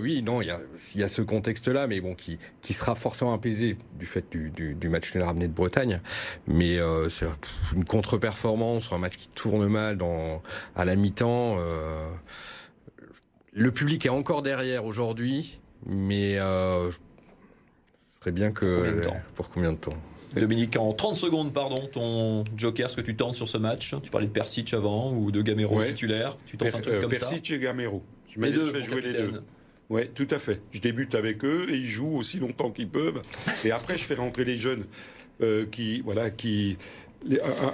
oui, 0.00 0.22
non, 0.22 0.42
il 0.42 0.48
y 0.94 1.02
a, 1.02 1.08
ce 1.08 1.22
contexte-là, 1.22 1.86
mais 1.86 2.00
bon, 2.00 2.14
qui, 2.14 2.38
qui 2.60 2.72
sera 2.72 2.94
forcément 2.94 3.34
apaisé 3.34 3.76
du 3.98 4.06
fait 4.06 4.24
du, 4.30 4.50
du, 4.50 4.88
match 4.88 5.14
nul 5.14 5.24
ramené 5.24 5.48
de 5.48 5.52
Bretagne. 5.52 6.00
Mais 6.46 6.78
c'est 7.10 7.26
une 7.74 7.84
contre-performance, 7.84 8.92
un 8.92 8.98
match 8.98 9.16
qui 9.16 9.28
tourne 9.28 9.66
mal 9.68 9.96
dans, 9.96 10.42
à 10.76 10.84
la 10.84 10.96
mi-temps. 10.96 11.58
Le 13.56 13.70
public 13.70 14.04
est 14.04 14.10
encore 14.10 14.42
derrière 14.42 14.84
aujourd'hui, 14.84 15.60
mais 15.86 16.38
euh, 16.38 16.90
ce 16.90 16.98
serait 18.18 18.32
bien 18.32 18.50
que. 18.50 19.00
Pour 19.36 19.48
combien 19.48 19.72
de 19.72 19.76
temps? 19.76 19.96
Dominique, 20.40 20.76
en 20.76 20.92
30 20.92 21.14
secondes, 21.14 21.52
pardon, 21.52 21.88
ton 21.92 22.44
joker, 22.56 22.90
ce 22.90 22.96
que 22.96 23.00
tu 23.00 23.16
tentes 23.16 23.34
sur 23.34 23.48
ce 23.48 23.58
match 23.58 23.94
Tu 24.02 24.10
parlais 24.10 24.26
de 24.26 24.32
Persic 24.32 24.74
avant 24.74 25.12
ou 25.12 25.30
de 25.30 25.42
Gamero 25.42 25.82
titulaire 25.84 26.36
Tu 26.46 26.56
tentes 26.56 26.74
un 26.74 26.80
truc 26.80 27.00
comme 27.00 27.10
Persic 27.10 27.50
et 27.50 27.58
Gamero. 27.58 28.02
Je 28.28 28.40
les 28.40 28.50
deux, 28.50 28.82
jouer 28.82 29.00
les 29.00 29.12
deux. 29.12 29.42
Oui, 29.90 30.08
tout 30.14 30.26
à 30.30 30.38
fait. 30.38 30.62
Je 30.72 30.80
débute 30.80 31.14
avec 31.14 31.44
eux 31.44 31.66
et 31.68 31.74
ils 31.74 31.86
jouent 31.86 32.16
aussi 32.16 32.38
longtemps 32.38 32.70
qu'ils 32.70 32.88
peuvent. 32.88 33.20
Et 33.64 33.70
après, 33.70 33.98
je 33.98 34.04
fais 34.04 34.14
rentrer 34.14 34.44
les 34.44 34.56
jeunes 34.56 34.84
euh, 35.42 35.66
qui, 35.66 36.00
voilà, 36.00 36.30
qui, 36.30 36.78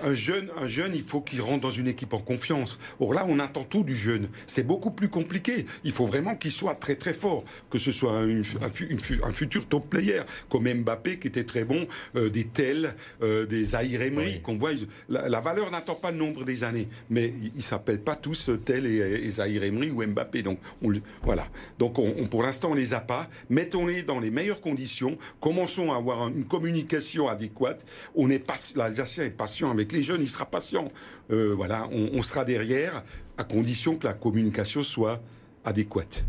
un, 0.04 0.14
jeune, 0.14 0.48
un 0.60 0.68
jeune, 0.68 0.92
il 0.94 1.02
faut 1.02 1.20
qu'il 1.20 1.40
rentre 1.40 1.60
dans 1.60 1.70
une 1.70 1.88
équipe 1.88 2.12
en 2.12 2.18
confiance. 2.18 2.78
Or 2.98 3.14
là, 3.14 3.26
on 3.28 3.38
attend 3.38 3.64
tout 3.64 3.84
du 3.84 3.96
jeune. 3.96 4.28
C'est 4.46 4.66
beaucoup 4.66 4.90
plus 4.90 5.08
compliqué. 5.08 5.66
Il 5.84 5.92
faut 5.92 6.06
vraiment 6.06 6.36
qu'il 6.36 6.50
soit 6.50 6.74
très 6.74 6.96
très 6.96 7.12
fort, 7.12 7.44
que 7.70 7.78
ce 7.78 7.92
soit 7.92 8.12
un, 8.12 8.40
un, 8.40 9.30
futur 9.32 9.66
top 9.66 9.88
player 9.88 10.22
comme 10.48 10.72
Mbappé 10.72 11.18
qui 11.18 11.28
était 11.28 11.44
très 11.44 11.64
bon, 11.64 11.86
euh, 12.16 12.30
des 12.30 12.44
tels, 12.44 12.94
euh, 13.22 13.46
des 13.46 13.64
Zahir 13.64 14.02
Emery 14.02 14.40
qu'on 14.40 14.56
voit. 14.56 14.70
La, 15.08 15.40
valeur 15.40 15.70
n'attend 15.70 15.94
pas 15.94 16.10
le 16.10 16.18
nombre 16.18 16.44
des 16.44 16.64
années, 16.64 16.88
mais 17.08 17.32
ils, 17.42 17.52
ne 17.56 17.60
s'appellent 17.60 18.02
pas 18.02 18.16
tous 18.16 18.50
tel 18.64 18.86
et, 18.86 18.98
et 18.98 19.30
Zahir 19.30 19.64
Emery 19.64 19.90
ou 19.90 20.04
Mbappé. 20.04 20.42
Donc 20.42 20.58
on, 20.82 20.92
voilà. 21.22 21.46
Donc 21.78 21.98
on, 21.98 22.26
pour 22.26 22.42
l'instant 22.42 22.70
on 22.70 22.74
les 22.74 22.94
a 22.94 23.00
pas. 23.00 23.28
Mettons-les 23.48 24.02
dans 24.02 24.20
les 24.20 24.30
meilleures 24.30 24.60
conditions. 24.60 25.18
Commençons 25.40 25.92
à 25.92 25.96
avoir 25.96 26.28
une 26.28 26.44
communication 26.44 27.28
adéquate. 27.28 27.84
On 28.14 28.30
est 28.30 28.38
pas 28.38 28.56
l'Alsacien 28.76 29.24
est 29.24 29.30
patient 29.40 29.70
avec 29.70 29.90
les 29.92 30.02
jeunes, 30.02 30.20
il 30.20 30.28
sera 30.28 30.44
patient. 30.44 30.92
Euh, 31.30 31.54
voilà, 31.56 31.88
on, 31.92 32.22
sera 32.22 32.44
derrière, 32.44 33.02
à 33.38 33.44
condition 33.44 33.96
que 33.96 34.06
la 34.06 34.12
communication 34.12 34.82
soit 34.82 35.22
adéquate. 35.64 36.26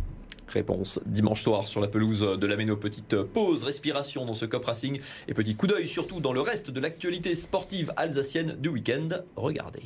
Réponse 0.48 1.02
dimanche 1.06 1.44
soir 1.44 1.68
sur 1.68 1.82
la 1.82 1.90
pelouse 1.90 2.22
de 2.22 2.48
la 2.48 2.56
Méno. 2.56 2.78
Petite 2.78 3.22
pause, 3.24 3.66
respiration 3.66 4.26
dans 4.26 4.34
ce 4.34 4.46
Cop 4.46 4.64
Racing 4.64 5.02
et 5.28 5.34
petit 5.34 5.56
coup 5.56 5.68
d'œil 5.68 5.90
surtout 5.90 6.22
dans 6.22 6.32
le 6.32 6.42
reste 6.42 6.72
de 6.72 6.80
l'actualité 6.80 7.36
sportive 7.36 7.92
alsacienne 7.98 8.56
du 8.60 8.70
week-end. 8.70 9.10
Regardez. 9.36 9.84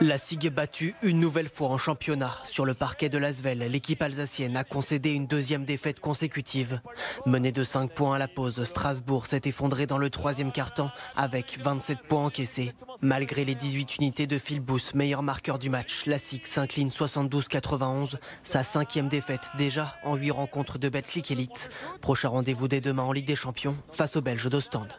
La 0.00 0.16
SIG 0.16 0.46
est 0.46 0.50
battue 0.50 0.94
une 1.02 1.18
nouvelle 1.18 1.48
fois 1.48 1.70
en 1.70 1.76
championnat. 1.76 2.32
Sur 2.44 2.64
le 2.64 2.74
parquet 2.74 3.08
de 3.08 3.18
l'Asvel, 3.18 3.58
l'équipe 3.58 4.00
alsacienne 4.00 4.56
a 4.56 4.62
concédé 4.62 5.10
une 5.10 5.26
deuxième 5.26 5.64
défaite 5.64 5.98
consécutive. 5.98 6.80
Menée 7.26 7.50
de 7.50 7.64
5 7.64 7.92
points 7.92 8.14
à 8.14 8.18
la 8.18 8.28
pause, 8.28 8.62
Strasbourg 8.62 9.26
s'est 9.26 9.42
effondré 9.46 9.88
dans 9.88 9.98
le 9.98 10.08
troisième 10.08 10.52
quart-temps 10.52 10.92
avec 11.16 11.58
27 11.60 11.98
points 12.02 12.26
encaissés. 12.26 12.74
Malgré 13.02 13.44
les 13.44 13.56
18 13.56 13.96
unités 13.96 14.28
de 14.28 14.38
Phil 14.38 14.62
meilleur 14.94 15.24
marqueur 15.24 15.58
du 15.58 15.68
match, 15.68 16.04
la 16.06 16.18
SIG 16.18 16.46
s'incline 16.46 16.90
72-91, 16.90 18.18
sa 18.44 18.62
cinquième 18.62 19.08
défaite 19.08 19.50
déjà 19.56 19.96
en 20.04 20.14
8 20.14 20.30
rencontres 20.30 20.78
de 20.78 20.88
Betclic 20.88 21.32
Elite. 21.32 21.70
Prochain 22.00 22.28
rendez-vous 22.28 22.68
dès 22.68 22.80
demain 22.80 23.02
en 23.02 23.12
Ligue 23.12 23.26
des 23.26 23.36
Champions 23.36 23.76
face 23.90 24.14
aux 24.14 24.22
Belges 24.22 24.48
d'Ostende. 24.48 24.94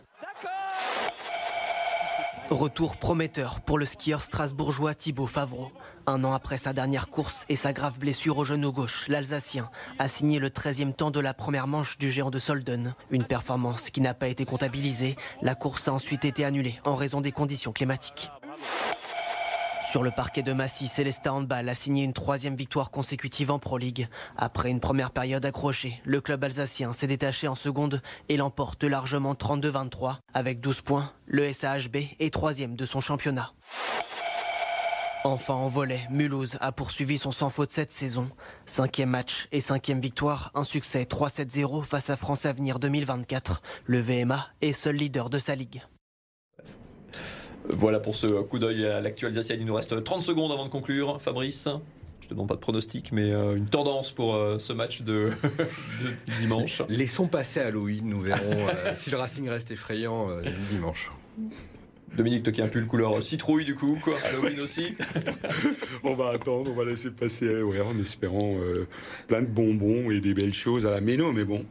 Retour 2.49 2.97
prometteur 2.97 3.61
pour 3.61 3.77
le 3.77 3.85
skieur 3.85 4.23
strasbourgeois 4.23 4.95
Thibaut 4.95 5.27
Favreau. 5.27 5.71
Un 6.07 6.23
an 6.23 6.33
après 6.33 6.57
sa 6.57 6.73
dernière 6.73 7.09
course 7.09 7.45
et 7.47 7.55
sa 7.55 7.73
grave 7.73 7.99
blessure 7.99 8.39
au 8.39 8.43
genou 8.43 8.71
gauche, 8.71 9.07
l'Alsacien 9.07 9.69
a 9.99 10.07
signé 10.07 10.39
le 10.39 10.49
13e 10.49 10.93
temps 10.93 11.11
de 11.11 11.19
la 11.19 11.35
première 11.35 11.67
manche 11.67 11.99
du 11.99 12.09
géant 12.09 12.31
de 12.31 12.39
Solden. 12.39 12.95
Une 13.11 13.23
performance 13.23 13.91
qui 13.91 14.01
n'a 14.01 14.15
pas 14.15 14.29
été 14.29 14.45
comptabilisée. 14.45 15.15
La 15.43 15.53
course 15.53 15.87
a 15.87 15.93
ensuite 15.93 16.25
été 16.25 16.43
annulée 16.43 16.79
en 16.85 16.95
raison 16.95 17.21
des 17.21 17.31
conditions 17.31 17.71
climatiques. 17.71 18.31
Sur 19.89 20.03
le 20.03 20.11
parquet 20.11 20.43
de 20.43 20.53
Massy, 20.53 20.87
Célestin 20.87 21.31
Handball 21.31 21.67
a 21.67 21.73
signé 21.73 22.03
une 22.03 22.13
troisième 22.13 22.55
victoire 22.55 22.91
consécutive 22.91 23.49
en 23.49 23.57
Pro 23.57 23.79
League. 23.79 24.07
Après 24.37 24.69
une 24.69 24.79
première 24.79 25.09
période 25.09 25.43
accrochée, 25.43 25.99
le 26.05 26.21
club 26.21 26.43
alsacien 26.43 26.93
s'est 26.93 27.07
détaché 27.07 27.47
en 27.47 27.55
seconde 27.55 27.99
et 28.27 28.37
l'emporte 28.37 28.83
largement 28.83 29.33
32-23. 29.33 30.17
Avec 30.35 30.59
12 30.59 30.81
points, 30.81 31.11
le 31.25 31.51
SAHB 31.51 31.95
est 32.19 32.31
troisième 32.31 32.75
de 32.75 32.85
son 32.85 33.01
championnat. 33.01 33.53
Enfin 35.23 35.55
en 35.55 35.69
volet, 35.69 36.01
Mulhouse 36.11 36.59
a 36.61 36.71
poursuivi 36.71 37.17
son 37.17 37.31
sans 37.31 37.49
faute 37.49 37.71
cette 37.71 37.91
saison. 37.91 38.29
Cinquième 38.67 39.09
match 39.09 39.47
et 39.51 39.59
cinquième 39.59 39.99
victoire, 39.99 40.51
un 40.53 40.63
succès 40.63 41.05
3-7-0 41.05 41.83
face 41.83 42.11
à 42.11 42.15
France 42.15 42.45
Avenir 42.45 42.77
2024. 42.77 43.63
Le 43.85 43.99
VMA 43.99 44.49
est 44.61 44.71
seul 44.71 44.97
leader 44.97 45.31
de 45.31 45.39
sa 45.39 45.55
ligue. 45.55 45.81
Voilà 47.77 47.99
pour 47.99 48.15
ce 48.15 48.27
coup 48.27 48.59
d'œil 48.59 48.85
à 48.85 49.01
l'actualisation. 49.01 49.55
Il 49.59 49.65
nous 49.65 49.73
reste 49.73 50.03
30 50.03 50.21
secondes 50.21 50.51
avant 50.51 50.65
de 50.65 50.69
conclure. 50.69 51.21
Fabrice 51.21 51.69
je 52.21 52.27
te 52.27 52.33
demande 52.33 52.49
pas 52.49 52.55
de 52.55 52.59
pronostic, 52.59 53.11
mais 53.11 53.31
euh, 53.31 53.55
une 53.55 53.65
tendance 53.65 54.11
pour 54.11 54.35
euh, 54.35 54.59
ce 54.59 54.71
match 54.71 55.01
de, 55.01 55.31
dimanche. 56.39 56.83
Laissons 56.87 57.27
passer 57.27 57.59
Halloween, 57.59 58.07
nous 58.07 58.21
verrons 58.21 58.51
euh, 58.51 58.91
si 58.95 59.09
le 59.09 59.17
Racing 59.17 59.49
reste 59.49 59.71
effrayant 59.71 60.29
dimanche. 60.69 61.11
Dominique, 62.15 62.43
toi 62.43 62.53
qui 62.53 62.61
as 62.61 62.65
un 62.65 62.67
pull 62.67 62.85
couleur 62.85 63.21
citrouille 63.23 63.65
du 63.65 63.73
coup, 63.73 63.97
quoi. 64.03 64.15
Halloween 64.25 64.59
aussi. 64.59 64.95
on 66.03 66.13
va 66.13 66.29
attendre, 66.29 66.71
on 66.71 66.75
va 66.75 66.85
laisser 66.85 67.11
passer 67.11 67.63
ouais, 67.63 67.81
en 67.81 67.99
espérant 67.99 68.57
plein 69.27 69.41
de 69.41 69.47
bonbons 69.47 70.11
et 70.11 70.19
des 70.19 70.35
belles 70.35 70.53
choses 70.53 70.85
à 70.85 70.91
la 70.91 71.01
méno, 71.01 71.31
mais 71.31 71.45
bon. 71.45 71.65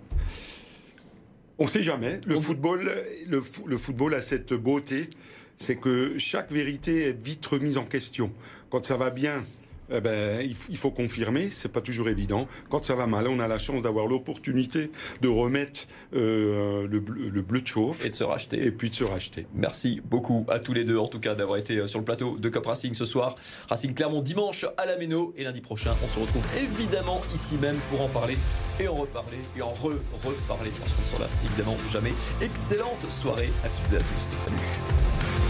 On 1.59 1.65
ne 1.65 1.69
sait 1.69 1.83
jamais. 1.83 2.21
Le 2.27 2.41
football, 2.41 2.91
le 3.29 3.77
football 3.77 4.15
a 4.15 4.21
cette 4.21 4.55
beauté 4.55 5.09
c'est 5.59 5.77
que 5.77 6.19
chaque 6.19 6.51
vérité 6.51 7.09
est 7.09 7.23
vite 7.23 7.45
remise 7.45 7.77
en 7.77 7.85
question. 7.85 8.33
Quand 8.71 8.85
ça 8.85 8.97
va 8.97 9.11
bien, 9.11 9.45
eh 9.91 10.01
ben, 10.01 10.47
il 10.69 10.77
faut 10.77 10.91
confirmer, 10.91 11.49
c'est 11.51 11.71
pas 11.71 11.81
toujours 11.81 12.09
évident. 12.09 12.47
Quand 12.69 12.85
ça 12.85 12.95
va 12.95 13.07
mal, 13.07 13.27
on 13.29 13.41
a 13.41 13.49
la 13.49 13.59
chance 13.59 13.83
d'avoir 13.83 14.07
l'opportunité 14.07 14.91
de 15.23 15.29
remettre 15.29 15.87
euh, 16.15 16.87
le, 16.87 17.01
bleu, 17.01 17.61
de 17.61 17.67
chauffe. 17.67 18.05
Et 18.05 18.11
de 18.11 18.15
se 18.15 18.25
racheter. 18.25 18.63
Et 18.63 18.71
puis 18.71 18.91
de 18.91 18.95
se 18.95 19.05
racheter. 19.05 19.47
Merci 19.55 20.01
beaucoup 20.05 20.45
à 20.49 20.59
tous 20.59 20.75
les 20.75 20.85
deux, 20.85 20.99
en 20.99 21.09
tout 21.09 21.21
cas, 21.21 21.35
d'avoir 21.35 21.59
été 21.59 21.79
euh, 21.79 21.87
sur 21.87 21.99
le 21.99 22.05
plateau 22.05 22.37
de 22.39 22.49
Cop 22.49 22.67
Racing 22.67 22.95
ce 22.95 23.07
soir. 23.07 23.35
Racing 23.69 23.95
Clermont 23.95 24.21
dimanche 24.21 24.67
à 24.77 24.85
la 24.85 24.97
Méno. 24.97 25.33
Et 25.37 25.45
lundi 25.45 25.61
prochain, 25.61 25.95
on 26.05 26.09
se 26.09 26.19
retrouve 26.19 26.45
évidemment 26.61 27.21
ici 27.35 27.57
même 27.57 27.77
pour 27.91 28.03
en 28.03 28.09
parler 28.09 28.37
et 28.81 28.89
en 28.89 28.95
reparler 28.95 29.39
et 29.57 29.63
en 29.63 29.71
re-reparler. 29.71 30.71
Parce 30.79 30.93
qu'on 30.93 31.17
s'en 31.17 31.23
lasse 31.23 31.39
évidemment 31.45 31.77
jamais. 31.91 32.13
Excellente 32.43 33.11
soirée 33.11 33.51
à 33.65 33.69
toutes 33.69 33.95
et 33.95 33.97
à 33.97 34.01
tous. 34.01 34.33
Salut. 34.45 35.48